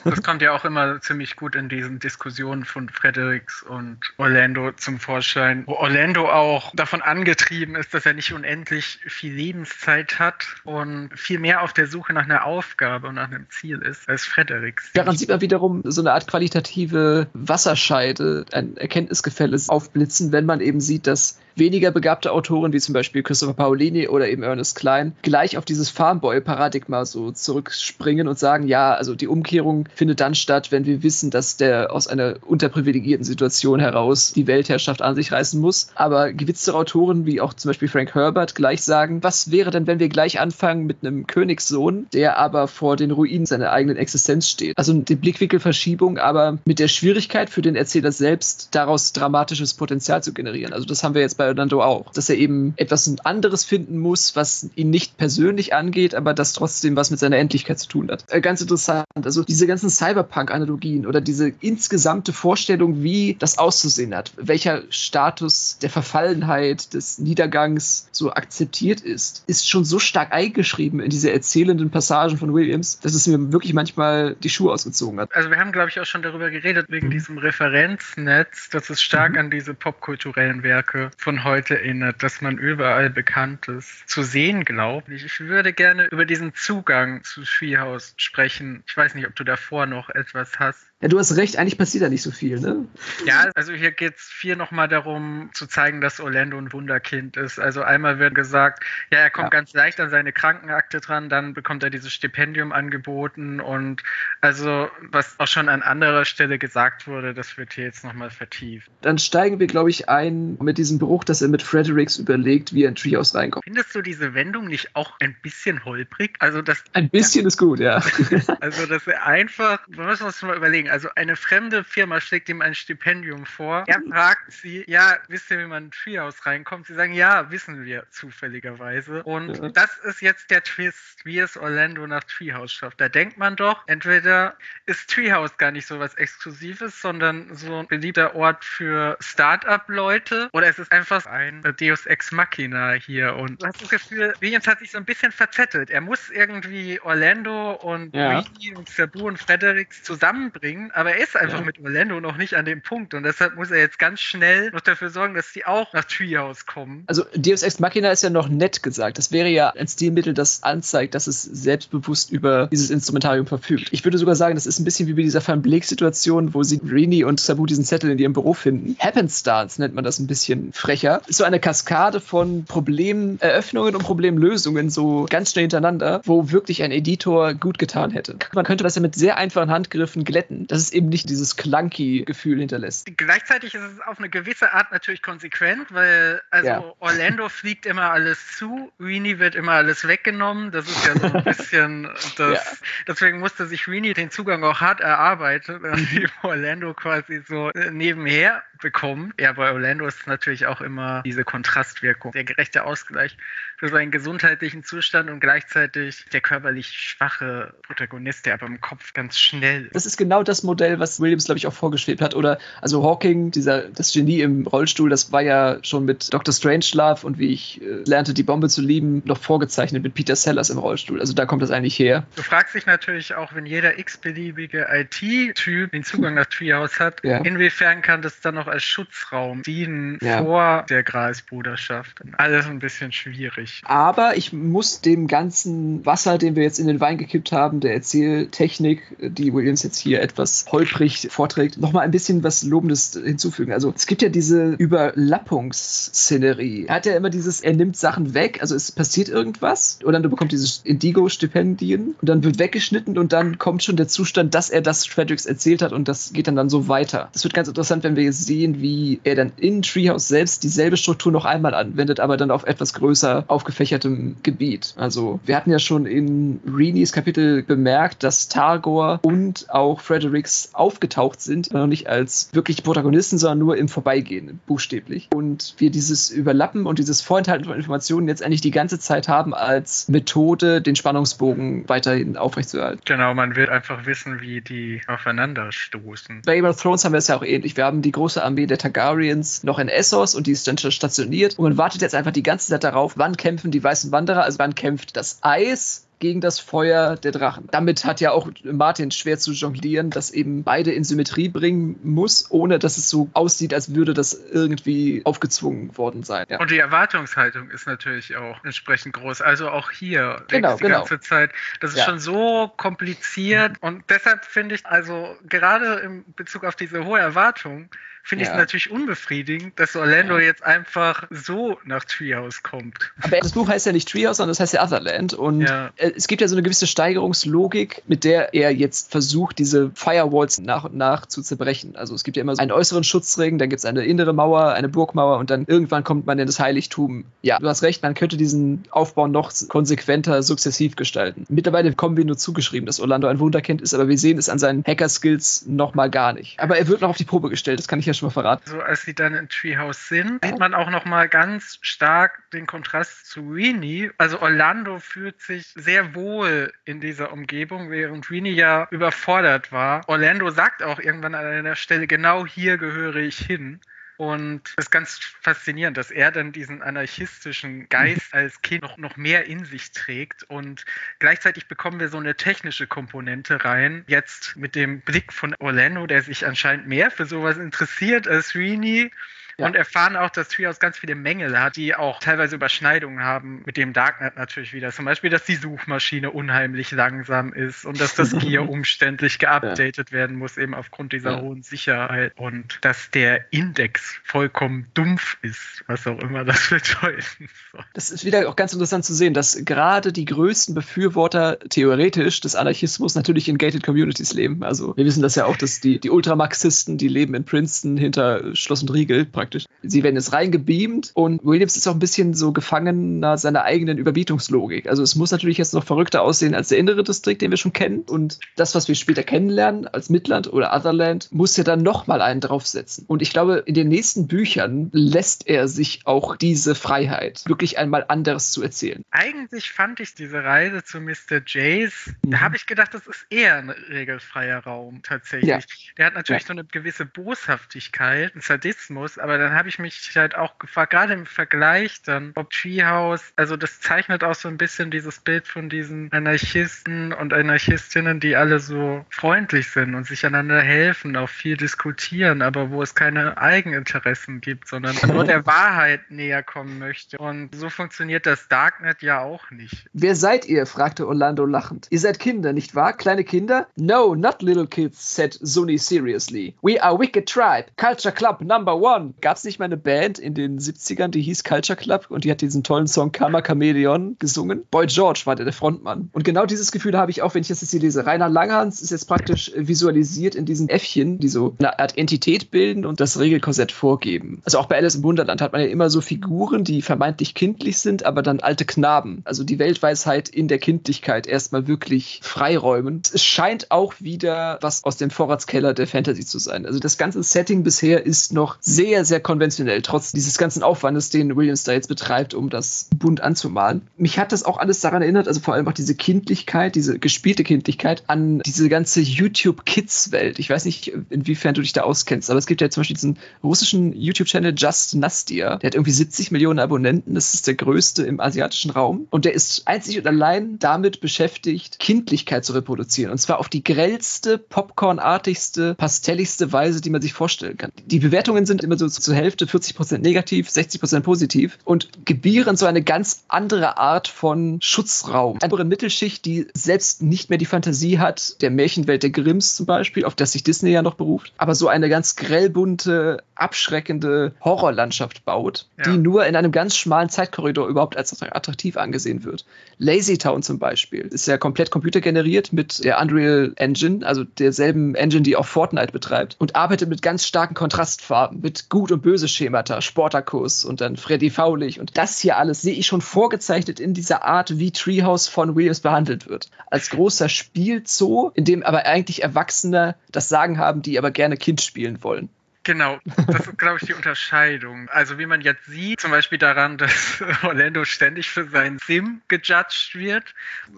Das 0.03 0.21
kommt 0.23 0.41
ja 0.41 0.51
auch 0.53 0.65
immer 0.65 0.99
ziemlich 1.01 1.35
gut 1.35 1.55
in 1.55 1.69
diesen 1.69 1.99
Diskussionen 1.99 2.65
von 2.65 2.89
Fredericks 2.89 3.63
und 3.63 3.99
Orlando 4.17 4.71
zum 4.73 4.99
Vorschein, 4.99 5.63
wo 5.65 5.73
Orlando 5.73 6.29
auch 6.29 6.71
davon 6.75 7.01
angetrieben 7.01 7.75
ist, 7.75 7.93
dass 7.93 8.05
er 8.05 8.13
nicht 8.13 8.33
unendlich 8.33 8.99
viel 9.05 9.33
Lebenszeit 9.33 10.19
hat 10.19 10.45
und 10.63 11.09
viel 11.15 11.39
mehr 11.39 11.61
auf 11.61 11.73
der 11.73 11.87
Suche 11.87 12.13
nach 12.13 12.23
einer 12.23 12.45
Aufgabe 12.45 13.07
und 13.07 13.15
nach 13.15 13.27
einem 13.27 13.49
Ziel 13.49 13.79
ist 13.79 14.07
als 14.09 14.23
Fredericks. 14.23 14.91
Daran 14.93 15.17
sieht 15.17 15.29
man 15.29 15.41
wiederum 15.41 15.81
so 15.85 16.01
eine 16.01 16.13
Art 16.13 16.27
qualitative 16.27 17.27
Wasserscheide, 17.33 18.45
ein 18.51 18.77
Erkenntnisgefälle 18.77 19.55
aufblitzen, 19.67 20.31
wenn 20.31 20.45
man 20.45 20.59
eben 20.59 20.81
sieht, 20.81 21.07
dass 21.07 21.39
weniger 21.55 21.91
begabte 21.91 22.31
Autoren 22.31 22.73
wie 22.73 22.79
zum 22.79 22.93
Beispiel 22.93 23.23
Christopher 23.23 23.53
Paolini 23.53 24.07
oder 24.07 24.27
eben 24.27 24.43
Ernest 24.43 24.75
Klein 24.75 25.15
gleich 25.21 25.57
auf 25.57 25.65
dieses 25.65 25.89
Farmboy-Paradigma 25.89 27.05
so 27.05 27.31
zurückspringen 27.31 28.27
und 28.27 28.37
sagen, 28.37 28.67
ja, 28.67 28.93
also 28.93 29.15
die 29.15 29.27
Umkehrung 29.27 29.74
findet 29.93 30.19
dann 30.19 30.35
statt, 30.35 30.71
wenn 30.71 30.85
wir 30.85 31.03
wissen, 31.03 31.29
dass 31.29 31.57
der 31.57 31.91
aus 31.91 32.07
einer 32.07 32.35
unterprivilegierten 32.45 33.25
Situation 33.25 33.79
heraus 33.79 34.33
die 34.33 34.47
Weltherrschaft 34.47 35.01
an 35.01 35.15
sich 35.15 35.31
reißen 35.31 35.59
muss. 35.59 35.87
Aber 35.95 36.31
gewitzte 36.33 36.73
Autoren 36.73 37.25
wie 37.25 37.41
auch 37.41 37.53
zum 37.53 37.69
Beispiel 37.69 37.87
Frank 37.87 38.15
Herbert 38.15 38.55
gleich 38.55 38.83
sagen, 38.83 39.23
was 39.23 39.51
wäre 39.51 39.71
denn, 39.71 39.87
wenn 39.87 39.99
wir 39.99 40.09
gleich 40.09 40.39
anfangen 40.39 40.85
mit 40.85 40.97
einem 41.01 41.27
Königssohn, 41.27 42.07
der 42.13 42.37
aber 42.37 42.67
vor 42.67 42.95
den 42.95 43.11
Ruinen 43.11 43.45
seiner 43.45 43.71
eigenen 43.71 43.97
Existenz 43.97 44.49
steht. 44.49 44.77
Also 44.77 44.93
die 44.93 45.15
Blickwinkelverschiebung, 45.15 46.17
aber 46.17 46.57
mit 46.65 46.79
der 46.79 46.87
Schwierigkeit 46.87 47.49
für 47.49 47.61
den 47.61 47.75
Erzähler 47.75 48.11
selbst, 48.11 48.69
daraus 48.71 49.13
dramatisches 49.13 49.73
Potenzial 49.73 50.23
zu 50.23 50.33
generieren. 50.33 50.73
Also 50.73 50.85
das 50.85 51.03
haben 51.03 51.15
wir 51.15 51.21
jetzt 51.21 51.37
bei 51.37 51.47
Orlando 51.47 51.81
auch, 51.83 52.11
dass 52.13 52.29
er 52.29 52.37
eben 52.37 52.73
etwas 52.77 53.13
anderes 53.23 53.63
finden 53.63 53.99
muss, 53.99 54.35
was 54.35 54.69
ihn 54.75 54.89
nicht 54.89 55.17
persönlich 55.17 55.73
angeht, 55.73 56.15
aber 56.15 56.33
das 56.33 56.53
trotzdem 56.53 56.95
was 56.95 57.11
mit 57.11 57.19
seiner 57.19 57.37
Endlichkeit 57.37 57.79
zu 57.79 57.87
tun 57.87 58.09
hat. 58.09 58.25
Äh, 58.29 58.41
ganz 58.41 58.61
interessant. 58.61 59.05
Also 59.23 59.43
diese 59.43 59.64
ganzen 59.67 59.89
Cyberpunk-Analogien 59.89 61.05
oder 61.05 61.21
diese 61.21 61.49
insgesamte 61.59 62.33
Vorstellung, 62.33 63.03
wie 63.03 63.35
das 63.37 63.57
auszusehen 63.57 64.15
hat, 64.15 64.31
welcher 64.37 64.83
Status 64.89 65.77
der 65.81 65.89
Verfallenheit, 65.89 66.93
des 66.93 67.19
Niedergangs 67.19 68.07
so 68.11 68.31
akzeptiert 68.31 69.01
ist, 69.01 69.43
ist 69.47 69.69
schon 69.69 69.85
so 69.85 69.99
stark 69.99 70.31
eingeschrieben 70.31 70.99
in 70.99 71.09
diese 71.09 71.31
erzählenden 71.31 71.89
Passagen 71.89 72.37
von 72.37 72.53
Williams, 72.53 72.99
dass 72.99 73.13
es 73.13 73.27
mir 73.27 73.51
wirklich 73.51 73.73
manchmal 73.73 74.35
die 74.35 74.49
Schuhe 74.49 74.71
ausgezogen 74.71 75.19
hat. 75.19 75.35
Also 75.35 75.49
wir 75.49 75.57
haben, 75.57 75.71
glaube 75.71 75.89
ich, 75.89 75.99
auch 75.99 76.05
schon 76.05 76.21
darüber 76.21 76.49
geredet, 76.49 76.87
wegen 76.89 77.07
mhm. 77.07 77.11
diesem 77.11 77.37
Referenznetz, 77.37 78.69
dass 78.69 78.89
es 78.89 79.01
stark 79.01 79.33
mhm. 79.33 79.39
an 79.39 79.51
diese 79.51 79.73
popkulturellen 79.73 80.63
Werke 80.63 81.11
von 81.17 81.43
heute 81.43 81.75
erinnert, 81.75 82.23
dass 82.23 82.41
man 82.41 82.57
überall 82.57 83.09
Bekanntes 83.09 84.03
zu 84.05 84.23
sehen 84.23 84.65
glaubt. 84.65 85.09
Ich 85.09 85.39
würde 85.39 85.73
gerne 85.73 86.07
über 86.07 86.25
diesen 86.25 86.53
Zugang 86.53 87.23
zu 87.23 87.43
Treehouse 87.43 88.13
sprechen. 88.17 88.83
Ich 88.87 88.95
weiß 88.95 89.15
nicht, 89.15 89.27
ob 89.27 89.35
du 89.35 89.43
davor 89.55 89.85
noch 89.85 90.09
etwas 90.09 90.59
hast. 90.59 90.91
Ja, 91.01 91.09
du 91.09 91.19
hast 91.19 91.35
recht, 91.35 91.57
eigentlich 91.57 91.77
passiert 91.77 92.05
da 92.05 92.09
nicht 92.09 92.21
so 92.21 92.31
viel, 92.31 92.57
ne? 92.59 92.87
Ja, 93.25 93.51
also 93.53 93.73
hier 93.73 93.91
geht 93.91 94.15
es 94.15 94.23
viel 94.23 94.55
nochmal 94.55 94.87
darum, 94.87 95.49
zu 95.53 95.67
zeigen, 95.67 95.99
dass 95.99 96.21
Orlando 96.21 96.57
ein 96.57 96.71
Wunderkind 96.71 97.35
ist. 97.35 97.59
Also 97.59 97.81
einmal 97.81 98.17
wird 98.17 98.33
gesagt, 98.33 98.81
ja, 99.11 99.19
er 99.19 99.29
kommt 99.29 99.53
ja. 99.53 99.59
ganz 99.59 99.73
leicht 99.73 99.99
an 99.99 100.09
seine 100.09 100.31
Krankenakte 100.31 101.01
dran, 101.01 101.27
dann 101.27 101.53
bekommt 101.53 101.83
er 101.83 101.89
dieses 101.89 102.13
Stipendium 102.13 102.71
angeboten 102.71 103.59
und 103.59 104.03
also, 104.39 104.89
was 105.01 105.37
auch 105.37 105.47
schon 105.47 105.67
an 105.67 105.81
anderer 105.81 106.23
Stelle 106.23 106.57
gesagt 106.57 107.07
wurde, 107.07 107.33
das 107.33 107.57
wird 107.57 107.73
hier 107.73 107.83
jetzt 107.83 108.05
nochmal 108.05 108.29
vertieft. 108.29 108.89
Dann 109.01 109.17
steigen 109.17 109.59
wir, 109.59 109.67
glaube 109.67 109.89
ich, 109.89 110.07
ein 110.07 110.57
mit 110.61 110.77
diesem 110.77 110.97
Bruch, 110.97 111.25
dass 111.25 111.41
er 111.41 111.49
mit 111.49 111.61
Fredericks 111.61 112.17
überlegt, 112.17 112.73
wie 112.73 112.83
er 112.83 112.89
in 112.89 112.95
Treehouse 112.95 113.35
reinkommt. 113.35 113.65
Findest 113.65 113.93
du 113.95 114.01
diese 114.01 114.33
Wendung 114.33 114.67
nicht 114.67 114.95
auch 114.95 115.11
ein 115.19 115.35
bisschen 115.41 115.83
holprig? 115.83 116.37
Also 116.39 116.61
das 116.61 116.81
ein 116.93 117.09
bisschen 117.09 117.41
ja. 117.41 117.47
ist 117.47 117.57
gut, 117.57 117.79
ja. 117.79 118.01
also, 118.61 118.85
dass 118.85 119.05
er 119.07 119.25
einfach, 119.25 119.79
wir 119.87 120.05
müssen 120.05 120.25
uns 120.25 120.41
mal 120.41 120.55
überlegen, 120.55 120.84
also 120.89 121.09
eine 121.15 121.35
fremde 121.35 121.83
Firma 121.83 122.21
schlägt 122.21 122.49
ihm 122.49 122.61
ein 122.61 122.75
Stipendium 122.75 123.45
vor. 123.45 123.83
Er 123.87 124.01
fragt 124.09 124.51
sie, 124.51 124.83
ja, 124.87 125.17
wisst 125.27 125.51
ihr, 125.51 125.59
wie 125.59 125.65
man 125.65 125.85
in 125.85 125.91
Treehouse 125.91 126.45
reinkommt? 126.45 126.87
Sie 126.87 126.93
sagen, 126.93 127.13
ja, 127.13 127.49
wissen 127.51 127.85
wir 127.85 128.05
zufälligerweise. 128.09 129.23
Und 129.23 129.57
ja. 129.57 129.69
das 129.69 129.97
ist 129.99 130.21
jetzt 130.21 130.49
der 130.51 130.63
Twist, 130.63 131.25
wie 131.25 131.39
es 131.39 131.57
Orlando 131.57 132.05
nach 132.07 132.23
Treehouse 132.23 132.73
schafft. 132.73 132.99
Da 132.99 133.09
denkt 133.09 133.37
man 133.37 133.55
doch, 133.55 133.83
entweder 133.87 134.57
ist 134.85 135.09
Treehouse 135.09 135.57
gar 135.57 135.71
nicht 135.71 135.87
so 135.87 135.99
was 135.99 136.15
Exklusives, 136.15 137.01
sondern 137.01 137.55
so 137.55 137.79
ein 137.79 137.87
beliebter 137.87 138.35
Ort 138.35 138.63
für 138.63 139.17
Start-up-Leute 139.19 140.49
oder 140.53 140.67
es 140.67 140.79
ist 140.79 140.91
einfach 140.91 141.25
ein 141.25 141.61
Deus 141.79 142.05
Ex 142.05 142.31
Machina 142.31 142.93
hier. 142.93 143.35
Und 143.35 143.61
du 143.61 143.67
hast 143.67 143.81
das 143.81 143.89
Gefühl, 143.89 144.33
Williams 144.39 144.67
hat 144.67 144.79
sich 144.79 144.91
so 144.91 144.97
ein 144.97 145.05
bisschen 145.05 145.31
verzettelt. 145.31 145.89
Er 145.89 146.01
muss 146.01 146.29
irgendwie 146.29 146.99
Orlando 147.01 147.73
und 147.73 148.15
ja. 148.15 148.43
und 148.75 148.89
Sabu 148.89 149.27
und 149.27 149.37
Fredericks 149.37 150.03
zusammenbringen, 150.03 150.74
aber 150.93 151.13
er 151.13 151.23
ist 151.23 151.35
einfach 151.35 151.59
ja. 151.59 151.65
mit 151.65 151.79
Orlando 151.79 152.19
noch 152.19 152.37
nicht 152.37 152.55
an 152.55 152.65
dem 152.65 152.81
Punkt 152.81 153.13
und 153.13 153.23
deshalb 153.23 153.55
muss 153.55 153.71
er 153.71 153.79
jetzt 153.79 153.99
ganz 153.99 154.19
schnell 154.19 154.71
noch 154.71 154.81
dafür 154.81 155.09
sorgen, 155.09 155.33
dass 155.33 155.51
die 155.51 155.65
auch 155.65 155.93
nach 155.93 156.05
Treehouse 156.05 156.65
kommen. 156.65 157.03
Also 157.07 157.25
Deus 157.35 157.63
Ex 157.63 157.79
Machina 157.79 158.11
ist 158.11 158.23
ja 158.23 158.29
noch 158.29 158.49
nett 158.49 158.83
gesagt. 158.83 159.17
Das 159.17 159.31
wäre 159.31 159.49
ja 159.49 159.69
ein 159.69 159.87
Stilmittel, 159.87 160.33
das 160.33 160.63
anzeigt, 160.63 161.15
dass 161.15 161.27
es 161.27 161.41
selbstbewusst 161.43 162.31
über 162.31 162.67
dieses 162.67 162.89
Instrumentarium 162.89 163.47
verfügt. 163.47 163.89
Ich 163.91 164.03
würde 164.03 164.17
sogar 164.17 164.35
sagen, 164.35 164.55
das 164.55 164.65
ist 164.65 164.79
ein 164.79 164.85
bisschen 164.85 165.07
wie 165.07 165.13
bei 165.13 165.21
dieser 165.21 165.45
Van 165.45 165.61
Blake-Situation, 165.61 166.53
wo 166.53 166.63
sie 166.63 166.79
Rini 166.83 167.23
und 167.23 167.39
Sabu 167.39 167.65
diesen 167.65 167.83
Zettel 167.83 168.11
in 168.11 168.19
ihrem 168.19 168.33
Büro 168.33 168.53
finden. 168.53 168.95
Happenstance 168.99 169.79
nennt 169.79 169.95
man 169.95 170.03
das 170.03 170.19
ein 170.19 170.27
bisschen 170.27 170.73
frecher. 170.73 171.21
Ist 171.27 171.37
so 171.37 171.43
eine 171.43 171.59
Kaskade 171.59 172.19
von 172.19 172.65
Problemeröffnungen 172.65 173.95
und 173.95 174.01
Problemlösungen 174.01 174.89
so 174.89 175.25
ganz 175.29 175.51
schnell 175.51 175.63
hintereinander, 175.63 176.21
wo 176.25 176.51
wirklich 176.51 176.83
ein 176.83 176.91
Editor 176.91 177.53
gut 177.53 177.77
getan 177.77 178.11
hätte. 178.11 178.37
Man 178.53 178.65
könnte 178.65 178.83
das 178.83 178.95
ja 178.95 179.01
mit 179.01 179.15
sehr 179.15 179.37
einfachen 179.37 179.71
Handgriffen 179.71 180.23
glätten. 180.23 180.64
Das 180.67 180.79
ist 180.81 180.93
eben 180.93 181.09
nicht 181.09 181.29
dieses 181.29 181.55
clunky-Gefühl 181.55 182.59
hinterlässt. 182.59 183.07
Gleichzeitig 183.17 183.75
ist 183.75 183.81
es 183.81 184.01
auf 184.01 184.19
eine 184.19 184.29
gewisse 184.29 184.73
Art 184.73 184.91
natürlich 184.91 185.21
konsequent, 185.21 185.93
weil 185.93 186.41
also 186.49 186.67
ja. 186.67 186.83
Orlando 186.99 187.49
fliegt 187.49 187.85
immer 187.85 188.11
alles 188.11 188.57
zu, 188.57 188.91
Rini 188.99 189.39
wird 189.39 189.55
immer 189.55 189.73
alles 189.73 190.07
weggenommen. 190.07 190.71
Das 190.71 190.87
ist 190.87 191.05
ja 191.05 191.19
so 191.19 191.37
ein 191.37 191.43
bisschen 191.43 192.03
das. 192.37 192.37
Ja. 192.37 192.61
Deswegen 193.07 193.39
musste 193.39 193.65
sich 193.65 193.87
Rini 193.87 194.13
den 194.13 194.31
Zugang 194.31 194.63
auch 194.63 194.81
hart 194.81 195.01
erarbeiten, 195.01 195.81
wie 196.11 196.27
Orlando 196.43 196.93
quasi 196.93 197.41
so 197.47 197.71
nebenher 197.91 198.63
bekommt. 198.81 199.39
Ja, 199.39 199.53
bei 199.53 199.71
Orlando 199.71 200.05
ist 200.05 200.27
natürlich 200.27 200.65
auch 200.65 200.81
immer 200.81 201.21
diese 201.23 201.43
Kontrastwirkung, 201.43 202.31
der 202.31 202.43
gerechte 202.43 202.85
Ausgleich 202.85 203.37
für 203.77 203.89
seinen 203.89 204.11
gesundheitlichen 204.11 204.83
Zustand 204.83 205.29
und 205.29 205.39
gleichzeitig 205.39 206.25
der 206.31 206.41
körperlich 206.41 206.87
schwache 206.87 207.73
Protagonist, 207.83 208.45
der 208.45 208.53
aber 208.55 208.67
im 208.67 208.79
Kopf 208.79 209.13
ganz 209.13 209.37
schnell 209.37 209.85
ist. 209.85 209.95
Das 209.95 210.05
ist 210.05 210.17
genau 210.17 210.43
das 210.43 210.63
Modell, 210.63 210.99
was 210.99 211.19
Williams, 211.19 211.45
glaube 211.45 211.57
ich, 211.57 211.67
auch 211.67 211.73
vorgeschwebt 211.73 212.21
hat. 212.21 212.35
Oder 212.35 212.57
also 212.81 213.03
Hawking, 213.03 213.51
dieser, 213.51 213.89
das 213.89 214.13
Genie 214.13 214.41
im 214.41 214.65
Rollstuhl, 214.65 215.09
das 215.09 215.31
war 215.31 215.41
ja 215.41 215.79
schon 215.83 216.05
mit 216.05 216.33
Dr. 216.33 216.53
Strangelove 216.53 217.25
und 217.25 217.37
wie 217.37 217.51
ich 217.51 217.81
äh, 217.81 218.03
lernte, 218.05 218.33
die 218.33 218.43
Bombe 218.43 218.69
zu 218.69 218.81
lieben, 218.81 219.21
noch 219.25 219.37
vorgezeichnet 219.37 220.03
mit 220.03 220.13
Peter 220.13 220.35
Sellers 220.35 220.69
im 220.69 220.77
Rollstuhl. 220.77 221.19
Also 221.19 221.33
da 221.33 221.45
kommt 221.45 221.61
das 221.61 221.71
eigentlich 221.71 221.99
her. 221.99 222.25
Du 222.35 222.43
fragst 222.43 222.75
dich 222.75 222.85
natürlich 222.85 223.35
auch, 223.35 223.53
wenn 223.53 223.65
jeder 223.65 223.99
x-beliebige 223.99 224.87
IT-Typ 224.89 225.91
den 225.91 226.03
Zugang 226.03 226.35
nach 226.35 226.45
Treehouse 226.45 226.99
hat, 226.99 227.23
ja. 227.23 227.37
inwiefern 227.39 228.01
kann 228.01 228.21
das 228.21 228.39
dann 228.39 228.55
noch 228.55 228.64
als 228.67 228.83
Schutzraum 228.83 229.63
dienen 229.63 230.17
ja. 230.21 230.43
vor 230.43 230.85
der 230.89 231.03
Gralsbruderschaft? 231.03 232.21
Alles 232.37 232.65
ein 232.65 232.79
bisschen 232.79 233.11
schwierig. 233.11 233.81
Aber 233.85 234.37
ich 234.37 234.53
muss 234.53 235.01
dem 235.01 235.27
ganzen 235.27 236.05
Wasser, 236.05 236.37
den 236.37 236.55
wir 236.55 236.63
jetzt 236.63 236.79
in 236.79 236.87
den 236.87 236.99
Wein 236.99 237.17
gekippt 237.17 237.51
haben, 237.51 237.79
der 237.79 237.93
Erzähltechnik, 237.93 239.03
die 239.19 239.53
Williams 239.53 239.83
jetzt 239.83 239.97
hier 239.97 240.21
etwas 240.21 240.65
holprig 240.71 241.27
vorträgt, 241.29 241.77
nochmal 241.77 242.03
ein 242.03 242.11
bisschen 242.11 242.43
was 242.43 242.63
Lobendes 242.63 243.19
hinzufügen. 243.23 243.71
Also 243.71 243.93
es 243.95 244.07
gibt 244.07 244.21
ja 244.21 244.29
diese 244.29 244.73
Überlappungsszenerie. 244.73 246.85
Er 246.87 246.95
hat 246.95 247.05
ja 247.05 247.15
immer 247.15 247.29
dieses, 247.29 247.61
er 247.61 247.73
nimmt 247.73 247.97
Sachen 247.97 248.33
weg, 248.33 248.59
also 248.61 248.75
es 248.75 248.91
passiert 248.91 249.29
irgendwas 249.29 249.99
und 250.03 250.13
dann 250.13 250.23
bekommt 250.23 250.51
dieses 250.51 250.81
Indigo-Stipendien 250.83 252.15
und 252.19 252.29
dann 252.29 252.43
wird 252.43 252.59
weggeschnitten 252.59 253.17
und 253.17 253.33
dann 253.33 253.57
kommt 253.57 253.83
schon 253.83 253.95
der 253.95 254.07
Zustand, 254.07 254.55
dass 254.55 254.69
er 254.69 254.81
das 254.81 255.05
Fredericks 255.05 255.45
erzählt 255.45 255.81
hat 255.81 255.93
und 255.93 256.07
das 256.07 256.33
geht 256.33 256.47
dann, 256.47 256.55
dann 256.55 256.69
so 256.69 256.87
weiter. 256.87 257.29
Das 257.33 257.43
wird 257.43 257.53
ganz 257.53 257.67
interessant, 257.67 258.03
wenn 258.03 258.15
wir 258.15 258.23
jetzt 258.23 258.47
sehen, 258.55 258.81
wie 258.81 259.19
er 259.23 259.35
dann 259.35 259.51
in 259.57 259.81
Treehouse 259.81 260.27
selbst 260.27 260.63
dieselbe 260.63 260.97
Struktur 260.97 261.31
noch 261.31 261.45
einmal 261.45 261.73
anwendet, 261.73 262.19
aber 262.19 262.37
dann 262.37 262.51
auf 262.51 262.65
etwas 262.65 262.93
größer 262.93 263.45
aufgefächertem 263.47 264.37
Gebiet. 264.43 264.93
Also 264.97 265.39
wir 265.45 265.55
hatten 265.55 265.71
ja 265.71 265.79
schon 265.79 266.05
in 266.05 266.59
Reenies 266.65 267.11
Kapitel 267.11 267.63
bemerkt, 267.63 268.23
dass 268.23 268.47
Targor 268.47 269.19
und 269.23 269.69
auch 269.69 269.99
Fredericks 269.99 270.69
aufgetaucht 270.73 271.41
sind, 271.41 271.73
noch 271.73 271.87
nicht 271.87 272.07
als 272.07 272.49
wirklich 272.53 272.83
Protagonisten, 272.83 273.37
sondern 273.37 273.59
nur 273.59 273.77
im 273.77 273.87
Vorbeigehen, 273.87 274.59
buchstäblich. 274.65 275.29
Und 275.33 275.75
wir 275.77 275.89
dieses 275.89 276.29
Überlappen 276.29 276.85
und 276.85 276.99
dieses 276.99 277.21
Vorenthalten 277.21 277.65
von 277.65 277.75
Informationen 277.75 278.27
jetzt 278.27 278.43
eigentlich 278.43 278.61
die 278.61 278.71
ganze 278.71 278.99
Zeit 278.99 279.27
haben 279.27 279.53
als 279.53 280.07
Methode, 280.07 280.81
den 280.81 280.95
Spannungsbogen 280.95 281.87
weiterhin 281.87 282.37
aufrechtzuerhalten. 282.37 283.01
Genau, 283.05 283.33
man 283.33 283.55
will 283.55 283.69
einfach 283.69 284.05
wissen, 284.05 284.41
wie 284.41 284.61
die 284.61 285.01
aufeinander 285.07 285.71
stoßen. 285.71 286.41
Bei 286.45 286.55
Game 286.55 286.65
of 286.65 286.81
Thrones 286.81 287.03
haben 287.03 287.13
wir 287.13 287.19
es 287.19 287.27
ja 287.27 287.37
auch 287.37 287.43
ähnlich. 287.43 287.77
Wir 287.77 287.85
haben 287.85 288.01
die 288.01 288.11
große 288.11 288.43
Armee 288.45 288.65
der 288.67 288.77
Targaryens 288.77 289.63
noch 289.63 289.79
in 289.79 289.89
Essos 289.89 290.35
und 290.35 290.47
die 290.47 290.51
ist 290.51 290.67
dann 290.67 290.77
stationiert 290.77 291.57
und 291.57 291.63
man 291.63 291.77
wartet 291.77 292.01
jetzt 292.01 292.15
einfach 292.15 292.31
die 292.31 292.43
ganze 292.43 292.69
Zeit 292.69 292.83
darauf, 292.83 293.17
wann 293.17 293.35
kämpfen 293.37 293.71
die 293.71 293.83
weißen 293.83 294.11
Wanderer, 294.11 294.43
also 294.43 294.59
wann 294.59 294.75
kämpft 294.75 295.17
das 295.17 295.39
Eis 295.41 296.05
gegen 296.19 296.41
das 296.41 296.59
Feuer 296.59 297.17
der 297.17 297.31
Drachen. 297.31 297.67
Damit 297.71 298.05
hat 298.05 298.21
ja 298.21 298.31
auch 298.31 298.49
Martin 298.63 299.11
schwer 299.11 299.37
zu 299.37 299.51
jonglieren, 299.51 300.09
dass 300.09 300.31
eben 300.31 300.63
beide 300.63 300.91
in 300.91 301.03
Symmetrie 301.03 301.49
bringen 301.49 301.99
muss, 302.03 302.49
ohne 302.49 302.79
dass 302.79 302.97
es 302.97 303.09
so 303.09 303.29
aussieht, 303.33 303.73
als 303.73 303.93
würde 303.93 304.13
das 304.13 304.33
irgendwie 304.33 305.21
aufgezwungen 305.25 305.97
worden 305.97 306.23
sein. 306.23 306.45
Ja. 306.49 306.59
Und 306.59 306.71
die 306.71 306.79
Erwartungshaltung 306.79 307.69
ist 307.69 307.85
natürlich 307.85 308.35
auch 308.37 308.63
entsprechend 308.63 309.13
groß. 309.13 309.41
Also 309.41 309.69
auch 309.69 309.91
hier 309.91 310.43
genau, 310.47 310.77
die 310.77 310.83
genau. 310.83 310.99
ganze 310.99 311.19
Zeit, 311.19 311.51
das 311.81 311.91
ist 311.91 311.97
ja. 311.97 312.05
schon 312.05 312.19
so 312.19 312.71
kompliziert 312.77 313.73
und 313.81 314.03
deshalb 314.09 314.45
finde 314.45 314.75
ich 314.75 314.85
also 314.85 315.35
gerade 315.47 315.95
in 315.95 316.23
Bezug 316.35 316.63
auf 316.63 316.75
diese 316.75 317.05
hohe 317.05 317.19
Erwartung 317.19 317.89
finde 318.25 318.43
ja. 318.43 318.49
ich 318.49 318.55
es 318.55 318.59
natürlich 318.59 318.89
unbefriedigend, 318.89 319.79
dass 319.79 319.95
Orlando 319.95 320.39
ja. 320.39 320.45
jetzt 320.45 320.63
einfach 320.63 321.27
so 321.29 321.77
nach 321.85 322.03
Treehouse 322.05 322.63
kommt. 322.63 323.13
Aber 323.21 323.37
das 323.37 323.51
Buch 323.51 323.67
heißt 323.67 323.85
ja 323.85 323.91
nicht 323.91 324.09
Treehouse, 324.09 324.37
sondern 324.37 324.49
das 324.51 324.59
heißt 324.59 324.73
ja 324.73 324.83
Otherland. 324.83 325.35
Und 325.35 325.61
ja. 325.61 325.91
es 325.95 326.27
gibt 326.27 326.41
ja 326.41 326.47
so 326.47 326.55
eine 326.55 326.63
gewisse 326.63 326.87
Steigerungslogik, 326.87 328.01
mit 328.07 328.23
der 328.23 328.55
er 328.55 328.73
jetzt 328.73 329.11
versucht, 329.11 329.59
diese 329.59 329.91
Firewalls 329.93 330.59
nach 330.59 330.85
und 330.85 330.95
nach 330.95 331.27
zu 331.27 331.43
zerbrechen. 331.43 331.95
Also 331.95 332.15
es 332.15 332.23
gibt 332.23 332.35
ja 332.35 332.41
immer 332.41 332.55
so 332.55 332.63
einen 332.63 332.71
äußeren 332.71 333.03
Schutzring, 333.03 333.59
dann 333.59 333.69
gibt 333.69 333.79
es 333.79 333.85
eine 333.85 334.03
innere 334.03 334.33
Mauer, 334.33 334.73
eine 334.73 334.89
Burgmauer 334.89 335.37
und 335.37 335.51
dann 335.51 335.65
irgendwann 335.67 336.03
kommt 336.03 336.25
man 336.25 336.39
in 336.39 336.47
das 336.47 336.59
Heiligtum. 336.59 337.25
Ja, 337.43 337.59
du 337.59 337.67
hast 337.67 337.83
recht, 337.83 338.01
man 338.01 338.15
könnte 338.15 338.37
diesen 338.37 338.85
Aufbau 338.89 339.27
noch 339.27 339.53
konsequenter, 339.67 340.41
sukzessiv 340.41 340.95
gestalten. 340.95 341.45
Mittlerweile 341.49 341.93
kommen 341.93 342.17
wir 342.17 342.25
nur 342.25 342.37
zugeschrieben, 342.37 342.87
dass 342.87 342.99
Orlando 342.99 343.27
ein 343.27 343.39
Wunderkind 343.39 343.83
ist, 343.83 343.93
aber 343.93 344.07
wir 344.07 344.17
sehen 344.17 344.39
es 344.39 344.49
an 344.49 344.57
seinen 344.57 344.83
Hacker-Skills 344.83 345.65
nochmal 345.67 346.09
gar 346.09 346.33
nicht. 346.33 346.59
Aber 346.59 346.75
er 346.75 346.87
wird 346.87 347.01
noch 347.01 347.09
auf 347.09 347.17
die 347.17 347.23
Probe 347.23 347.51
gestellt, 347.51 347.77
das 347.77 347.87
kann 347.87 347.99
ich 347.99 348.07
ja 348.07 348.14
schon 348.15 348.27
mal 348.27 348.33
verraten. 348.33 348.69
So, 348.69 348.81
als 348.81 349.03
sie 349.03 349.13
dann 349.13 349.33
in 349.33 349.49
Treehouse 349.49 350.07
sind, 350.07 350.43
sieht 350.43 350.59
man 350.59 350.73
auch 350.73 350.89
noch 350.89 351.05
mal 351.05 351.27
ganz 351.27 351.77
stark 351.81 352.49
den 352.51 352.65
Kontrast 352.65 353.27
zu 353.27 353.49
Rini. 353.51 354.11
Also 354.17 354.41
Orlando 354.41 354.99
fühlt 354.99 355.41
sich 355.41 355.67
sehr 355.75 356.15
wohl 356.15 356.73
in 356.85 357.01
dieser 357.01 357.31
Umgebung, 357.31 357.89
während 357.91 358.29
Rini 358.29 358.51
ja 358.51 358.87
überfordert 358.91 359.71
war. 359.71 360.07
Orlando 360.07 360.49
sagt 360.49 360.83
auch 360.83 360.99
irgendwann 360.99 361.35
an 361.35 361.45
einer 361.45 361.75
Stelle, 361.75 362.07
genau 362.07 362.45
hier 362.45 362.77
gehöre 362.77 363.17
ich 363.17 363.37
hin. 363.37 363.79
Und 364.17 364.61
es 364.77 364.85
ist 364.85 364.91
ganz 364.91 365.19
faszinierend, 365.41 365.97
dass 365.97 366.11
er 366.11 366.31
dann 366.31 366.51
diesen 366.51 366.81
anarchistischen 366.81 367.89
Geist 367.89 368.21
als 368.33 368.61
Kind 368.61 368.83
noch, 368.83 368.97
noch 368.97 369.17
mehr 369.17 369.45
in 369.45 369.65
sich 369.65 369.91
trägt. 369.91 370.43
Und 370.43 370.85
gleichzeitig 371.19 371.67
bekommen 371.67 371.99
wir 371.99 372.09
so 372.09 372.17
eine 372.17 372.35
technische 372.35 372.87
Komponente 372.87 373.63
rein. 373.63 374.03
Jetzt 374.07 374.55
mit 374.55 374.75
dem 374.75 375.01
Blick 375.01 375.33
von 375.33 375.55
Orlando, 375.59 376.07
der 376.07 376.21
sich 376.21 376.45
anscheinend 376.45 376.87
mehr 376.87 377.11
für 377.11 377.25
sowas 377.25 377.57
interessiert 377.57 378.27
als 378.27 378.55
Rini 378.55 379.11
Ja. 379.57 379.67
Und 379.67 379.75
erfahren 379.75 380.17
auch, 380.17 380.29
dass 380.29 380.49
Treehouse 380.49 380.79
ganz 380.79 380.97
viele 380.97 381.15
Mängel 381.15 381.59
hat, 381.59 381.77
die 381.77 381.95
auch 381.95 382.19
teilweise 382.19 382.55
Überschneidungen 382.55 383.23
haben 383.23 383.63
mit 383.65 383.77
dem 383.77 383.93
Darknet 383.93 384.35
natürlich 384.35 384.73
wieder. 384.73 384.91
Zum 384.91 385.05
Beispiel, 385.05 385.29
dass 385.29 385.45
die 385.45 385.55
Suchmaschine 385.55 386.31
unheimlich 386.31 386.91
langsam 386.91 387.53
ist 387.53 387.85
und 387.85 388.01
dass 388.01 388.15
das 388.15 388.37
Gear 388.37 388.67
umständlich 388.69 389.39
geupdatet 389.39 390.09
ja. 390.09 390.17
werden 390.17 390.35
muss, 390.35 390.57
eben 390.57 390.73
aufgrund 390.73 391.13
dieser 391.13 391.31
ja. 391.31 391.41
hohen 391.41 391.63
Sicherheit. 391.63 392.33
Und 392.35 392.79
dass 392.81 393.11
der 393.11 393.45
Index 393.51 394.19
vollkommen 394.23 394.87
dumpf 394.93 395.37
ist, 395.41 395.83
was 395.87 396.05
auch 396.05 396.19
immer 396.19 396.43
das 396.43 396.69
bedeuten 396.69 397.49
soll. 397.71 397.83
Das 397.93 398.09
ist 398.09 398.25
wieder 398.25 398.49
auch 398.49 398.57
ganz 398.57 398.73
interessant 398.73 399.05
zu 399.05 399.13
sehen, 399.13 399.33
dass 399.33 399.63
gerade 399.63 400.11
die 400.11 400.25
größten 400.25 400.75
Befürworter 400.75 401.59
theoretisch 401.69 402.41
des 402.41 402.55
Anarchismus 402.55 403.15
natürlich 403.15 403.47
in 403.47 403.57
gated 403.57 403.83
Communities 403.83 404.33
leben. 404.33 404.63
Also 404.63 404.97
wir 404.97 405.05
wissen 405.05 405.21
das 405.21 405.35
ja 405.35 405.45
auch, 405.45 405.55
dass 405.55 405.79
die, 405.79 405.99
die 405.99 406.09
Ultramarxisten, 406.09 406.97
die 406.97 407.07
leben 407.07 407.35
in 407.35 407.45
Princeton 407.45 407.95
hinter 407.95 408.55
Schloss 408.55 408.81
und 408.81 408.91
Riegel 408.93 409.25
praktisch. 409.25 409.44
Sie 409.81 410.03
werden 410.03 410.15
jetzt 410.15 410.33
reingebeamt 410.33 411.11
und 411.13 411.43
Williams 411.45 411.75
ist 411.75 411.87
auch 411.87 411.93
ein 411.93 411.99
bisschen 411.99 412.33
so 412.33 412.51
Gefangener 412.51 413.37
seiner 413.37 413.63
eigenen 413.63 413.97
Überbietungslogik. 413.97 414.87
Also 414.87 415.03
es 415.03 415.15
muss 415.15 415.31
natürlich 415.31 415.57
jetzt 415.57 415.73
noch 415.73 415.83
verrückter 415.83 416.21
aussehen 416.21 416.55
als 416.55 416.69
der 416.69 416.77
innere 416.77 417.03
Distrikt, 417.03 417.41
den 417.41 417.51
wir 417.51 417.57
schon 417.57 417.73
kennen. 417.73 418.01
Und 418.01 418.39
das, 418.55 418.75
was 418.75 418.87
wir 418.87 418.95
später 418.95 419.23
kennenlernen 419.23 419.87
als 419.87 420.09
Midland 420.09 420.51
oder 420.51 420.73
Otherland, 420.73 421.29
muss 421.31 421.55
ja 421.57 421.63
dann 421.63 421.83
nochmal 421.83 422.21
einen 422.21 422.41
draufsetzen. 422.41 423.05
Und 423.07 423.21
ich 423.21 423.31
glaube, 423.31 423.63
in 423.65 423.73
den 423.73 423.87
nächsten 423.87 424.27
Büchern 424.27 424.89
lässt 424.91 425.47
er 425.47 425.67
sich 425.67 426.01
auch 426.05 426.35
diese 426.35 426.75
Freiheit, 426.75 427.43
wirklich 427.45 427.77
einmal 427.77 428.05
anders 428.07 428.51
zu 428.51 428.63
erzählen. 428.63 429.03
Eigentlich 429.11 429.71
fand 429.71 429.99
ich 429.99 430.15
diese 430.15 430.43
Reise 430.43 430.83
zu 430.83 430.99
Mr. 430.99 431.41
Jace, 431.45 432.13
mhm. 432.25 432.31
da 432.31 432.41
habe 432.41 432.55
ich 432.55 432.65
gedacht, 432.65 432.93
das 432.93 433.07
ist 433.07 433.25
eher 433.29 433.57
ein 433.57 433.69
regelfreier 433.69 434.59
Raum 434.59 435.01
tatsächlich. 435.03 435.49
Ja. 435.49 435.59
Der 435.97 436.05
hat 436.07 436.15
natürlich 436.15 436.43
ja. 436.43 436.47
so 436.47 436.53
eine 436.53 436.63
gewisse 436.63 437.05
Boshaftigkeit, 437.05 438.33
einen 438.33 438.41
Sadismus, 438.41 439.17
aber 439.17 439.34
dann 439.37 439.53
habe 439.53 439.69
ich 439.69 439.79
mich 439.79 440.11
halt 440.15 440.35
auch 440.35 440.59
gefragt, 440.59 440.91
gerade 440.91 441.13
im 441.13 441.25
Vergleich 441.25 442.01
dann, 442.03 442.31
ob 442.35 442.49
Treehouse, 442.49 443.33
also 443.35 443.57
das 443.57 443.79
zeichnet 443.79 444.23
auch 444.23 444.35
so 444.35 444.47
ein 444.47 444.57
bisschen 444.57 444.91
dieses 444.91 445.19
Bild 445.19 445.47
von 445.47 445.69
diesen 445.69 446.11
Anarchisten 446.11 447.13
und 447.13 447.33
Anarchistinnen, 447.33 448.19
die 448.19 448.35
alle 448.35 448.59
so 448.59 449.05
freundlich 449.09 449.69
sind 449.69 449.95
und 449.95 450.05
sich 450.05 450.25
einander 450.25 450.61
helfen, 450.61 451.15
auch 451.15 451.29
viel 451.29 451.57
diskutieren, 451.57 452.41
aber 452.41 452.71
wo 452.71 452.81
es 452.81 452.95
keine 452.95 453.37
Eigeninteressen 453.37 454.41
gibt, 454.41 454.67
sondern 454.67 454.95
nur 455.07 455.23
der 455.23 455.45
Wahrheit 455.45 456.09
näher 456.09 456.43
kommen 456.43 456.79
möchte. 456.79 457.17
Und 457.17 457.53
so 457.55 457.69
funktioniert 457.69 458.25
das 458.25 458.47
Darknet 458.47 459.01
ja 459.01 459.21
auch 459.21 459.51
nicht. 459.51 459.85
Wer 459.93 460.15
seid 460.15 460.45
ihr? 460.45 460.65
fragte 460.65 461.07
Orlando 461.07 461.45
lachend. 461.45 461.87
Ihr 461.89 461.99
seid 461.99 462.19
Kinder, 462.19 462.53
nicht 462.53 462.75
wahr? 462.75 462.93
Kleine 462.93 463.23
Kinder? 463.23 463.67
No, 463.75 464.15
not 464.15 464.41
little 464.41 464.67
kids, 464.67 465.15
said 465.15 465.37
Sunni 465.41 465.77
seriously. 465.77 466.55
We 466.61 466.81
are 466.81 466.97
Wicked 466.97 467.27
Tribe, 467.27 467.65
Culture 467.77 468.13
Club 468.13 468.41
Number 468.41 468.75
One. 468.75 469.13
Gab 469.25 469.37
es 469.37 469.43
nicht 469.43 469.57
mal 469.57 469.65
eine 469.65 469.75
Band 469.75 470.19
in 470.19 470.35
den 470.35 470.59
70ern, 470.59 471.07
die 471.07 471.23
hieß 471.23 471.43
Culture 471.43 471.75
Club 471.75 472.05
und 472.09 472.25
die 472.25 472.29
hat 472.29 472.41
diesen 472.41 472.61
tollen 472.61 472.85
Song 472.85 473.11
Karma 473.11 473.41
Chameleon 473.41 474.17
gesungen? 474.19 474.65
Boy 474.69 474.85
George 474.85 475.21
war 475.25 475.35
der, 475.35 475.45
der 475.45 475.51
Frontmann. 475.51 476.11
Und 476.13 476.23
genau 476.23 476.45
dieses 476.45 476.71
Gefühl 476.71 476.95
habe 476.95 477.09
ich 477.09 477.23
auch, 477.23 477.33
wenn 477.33 477.41
ich 477.41 477.47
das 477.47 477.59
jetzt 477.61 477.71
hier 477.71 477.79
lese. 477.79 478.05
Rainer 478.05 478.29
Langhans 478.29 478.81
ist 478.81 478.91
jetzt 478.91 479.07
praktisch 479.07 479.51
visualisiert 479.55 480.35
in 480.35 480.45
diesen 480.45 480.69
Äffchen, 480.69 481.17
die 481.17 481.27
so 481.27 481.55
eine 481.57 481.79
Art 481.79 481.97
Entität 481.97 482.51
bilden 482.51 482.85
und 482.85 482.99
das 482.99 483.19
Regelkorsett 483.19 483.71
vorgeben. 483.71 484.43
Also 484.45 484.59
auch 484.59 484.67
bei 484.67 484.77
Alice 484.77 484.93
im 484.93 485.01
Wunderland 485.01 485.41
hat 485.41 485.53
man 485.53 485.61
ja 485.61 485.69
immer 485.69 485.89
so 485.89 486.01
Figuren, 486.01 486.63
die 486.63 486.83
vermeintlich 486.83 487.33
kindlich 487.33 487.79
sind, 487.79 488.05
aber 488.05 488.21
dann 488.21 488.41
alte 488.41 488.65
Knaben. 488.65 489.23
Also 489.25 489.43
die 489.43 489.57
Weltweisheit 489.57 490.29
in 490.29 490.47
der 490.47 490.59
Kindlichkeit 490.59 491.25
erstmal 491.25 491.65
wirklich 491.65 492.19
freiräumen. 492.21 493.01
Es 493.11 493.23
scheint 493.23 493.71
auch 493.71 493.95
wieder 493.99 494.59
was 494.61 494.83
aus 494.83 494.97
dem 494.97 495.09
Vorratskeller 495.09 495.73
der 495.73 495.87
Fantasy 495.87 496.27
zu 496.27 496.37
sein. 496.37 496.67
Also 496.67 496.77
das 496.77 496.99
ganze 496.99 497.23
Setting 497.23 497.63
bisher 497.63 498.05
ist 498.05 498.31
noch 498.31 498.57
sehr, 498.61 499.03
sehr 499.03 499.14
konventionell, 499.19 499.81
trotz 499.81 500.11
dieses 500.11 500.37
ganzen 500.37 500.63
Aufwandes, 500.63 501.09
den 501.09 501.35
Williams 501.35 501.63
da 501.63 501.73
jetzt 501.73 501.87
betreibt, 501.87 502.33
um 502.33 502.49
das 502.49 502.89
bunt 502.95 503.21
anzumalen. 503.21 503.81
Mich 503.97 504.19
hat 504.19 504.31
das 504.31 504.43
auch 504.43 504.57
alles 504.57 504.79
daran 504.79 505.01
erinnert, 505.01 505.27
also 505.27 505.39
vor 505.39 505.53
allem 505.53 505.67
auch 505.67 505.73
diese 505.73 505.95
Kindlichkeit, 505.95 506.75
diese 506.75 506.99
gespielte 506.99 507.43
Kindlichkeit, 507.43 508.03
an 508.07 508.39
diese 508.39 508.69
ganze 508.69 509.01
YouTube-Kids-Welt. 509.01 510.39
Ich 510.39 510.49
weiß 510.49 510.65
nicht, 510.65 510.91
inwiefern 511.09 511.53
du 511.53 511.61
dich 511.61 511.73
da 511.73 511.81
auskennst, 511.81 512.29
aber 512.29 512.39
es 512.39 512.45
gibt 512.45 512.61
ja 512.61 512.69
zum 512.69 512.81
Beispiel 512.81 512.95
diesen 512.95 513.17
russischen 513.43 513.93
YouTube-Channel 513.93 514.53
Just 514.55 514.95
Nastia. 514.95 515.57
Der 515.57 515.67
hat 515.67 515.75
irgendwie 515.75 515.91
70 515.91 516.31
Millionen 516.31 516.59
Abonnenten. 516.59 517.15
Das 517.15 517.33
ist 517.33 517.47
der 517.47 517.55
größte 517.55 518.03
im 518.03 518.19
asiatischen 518.19 518.71
Raum. 518.71 519.07
Und 519.09 519.25
der 519.25 519.33
ist 519.33 519.67
einzig 519.67 519.97
und 519.97 520.07
allein 520.07 520.59
damit 520.59 521.01
beschäftigt, 521.01 521.79
Kindlichkeit 521.79 522.45
zu 522.45 522.53
reproduzieren. 522.53 523.11
Und 523.11 523.17
zwar 523.17 523.39
auf 523.39 523.49
die 523.49 523.63
grellste, 523.63 524.37
popcornartigste, 524.37 525.75
pastelligste 525.75 526.51
Weise, 526.51 526.81
die 526.81 526.89
man 526.89 527.01
sich 527.01 527.13
vorstellen 527.13 527.57
kann. 527.57 527.71
Die 527.85 527.99
Bewertungen 527.99 528.45
sind 528.45 528.63
immer 528.63 528.77
so 528.77 528.87
zur 529.05 529.15
Hälfte 529.15 529.45
40% 529.45 529.99
negativ, 529.99 530.49
60% 530.49 531.01
positiv 531.01 531.57
und 531.63 531.89
gebieren 532.05 532.57
so 532.57 532.65
eine 532.65 532.81
ganz 532.81 533.23
andere 533.27 533.77
Art 533.77 534.07
von 534.07 534.57
Schutzraum. 534.61 535.37
Eine 535.41 535.63
Mittelschicht, 535.63 536.25
die 536.25 536.47
selbst 536.53 537.01
nicht 537.01 537.29
mehr 537.29 537.37
die 537.37 537.45
Fantasie 537.45 537.99
hat, 537.99 538.41
der 538.41 538.49
Märchenwelt 538.49 539.03
der 539.03 539.11
Grimms 539.11 539.55
zum 539.55 539.65
Beispiel, 539.65 540.05
auf 540.05 540.15
das 540.15 540.31
sich 540.31 540.43
Disney 540.43 540.71
ja 540.71 540.81
noch 540.81 540.95
beruft, 540.95 541.33
aber 541.37 541.55
so 541.55 541.67
eine 541.67 541.87
ganz 541.87 542.15
grellbunte, 542.15 543.23
abschreckende 543.35 544.33
Horrorlandschaft 544.41 545.23
baut, 545.23 545.67
ja. 545.77 545.83
die 545.83 545.97
nur 545.97 546.25
in 546.25 546.35
einem 546.35 546.51
ganz 546.51 546.75
schmalen 546.75 547.09
Zeitkorridor 547.09 547.67
überhaupt 547.67 547.95
als 547.97 548.19
attraktiv 548.21 548.77
angesehen 548.77 549.23
wird. 549.23 549.45
Lazy 549.77 550.17
Town 550.17 550.41
zum 550.41 550.57
Beispiel 550.57 551.01
ist 551.01 551.27
ja 551.27 551.37
komplett 551.37 551.69
computergeneriert 551.69 552.53
mit 552.53 552.83
der 552.83 552.99
Unreal 552.99 553.53
Engine, 553.57 554.05
also 554.05 554.23
derselben 554.23 554.95
Engine, 554.95 555.21
die 555.21 555.35
auch 555.35 555.45
Fortnite 555.45 555.91
betreibt 555.91 556.37
und 556.39 556.55
arbeitet 556.55 556.89
mit 556.89 557.01
ganz 557.01 557.25
starken 557.25 557.53
Kontrastfarben, 557.53 558.41
mit 558.41 558.69
gut 558.69 558.91
und 558.95 559.01
böse 559.01 559.27
Schemata, 559.27 559.81
Sportakus 559.81 560.63
und 560.63 560.81
dann 560.81 560.95
Freddy 560.95 561.29
Faulig 561.29 561.79
und 561.79 561.97
das 561.97 562.19
hier 562.19 562.37
alles 562.37 562.61
sehe 562.61 562.73
ich 562.73 562.87
schon 562.87 563.01
vorgezeichnet 563.01 563.79
in 563.79 563.93
dieser 563.93 564.23
Art, 564.23 564.57
wie 564.57 564.71
Treehouse 564.71 565.27
von 565.27 565.55
Williams 565.55 565.81
behandelt 565.81 566.29
wird. 566.29 566.49
Als 566.71 566.89
großer 566.89 567.29
Spielzoo, 567.29 568.31
in 568.33 568.45
dem 568.45 568.63
aber 568.63 568.85
eigentlich 568.85 569.21
Erwachsene 569.21 569.95
das 570.11 570.29
Sagen 570.29 570.57
haben, 570.57 570.81
die 570.81 570.97
aber 570.97 571.11
gerne 571.11 571.35
Kind 571.35 571.61
spielen 571.61 572.03
wollen. 572.03 572.29
Genau, 572.65 572.99
das 573.27 573.45
ist, 573.47 573.59
glaube 573.59 573.77
ich, 573.79 573.85
die 573.85 573.93
Unterscheidung. 573.93 574.89
Also 574.89 575.19
wie 575.19 575.27
man 575.27 575.41
jetzt 575.41 575.65
sieht, 575.65 576.01
zum 576.01 576.09
Beispiel 576.09 576.39
daran, 576.39 576.79
dass 576.79 577.21
Orlando 577.43 577.85
ständig 577.85 578.31
für 578.31 578.45
seinen 578.45 578.79
Sim 578.79 579.21
gejudged 579.27 579.93
wird. 579.93 580.33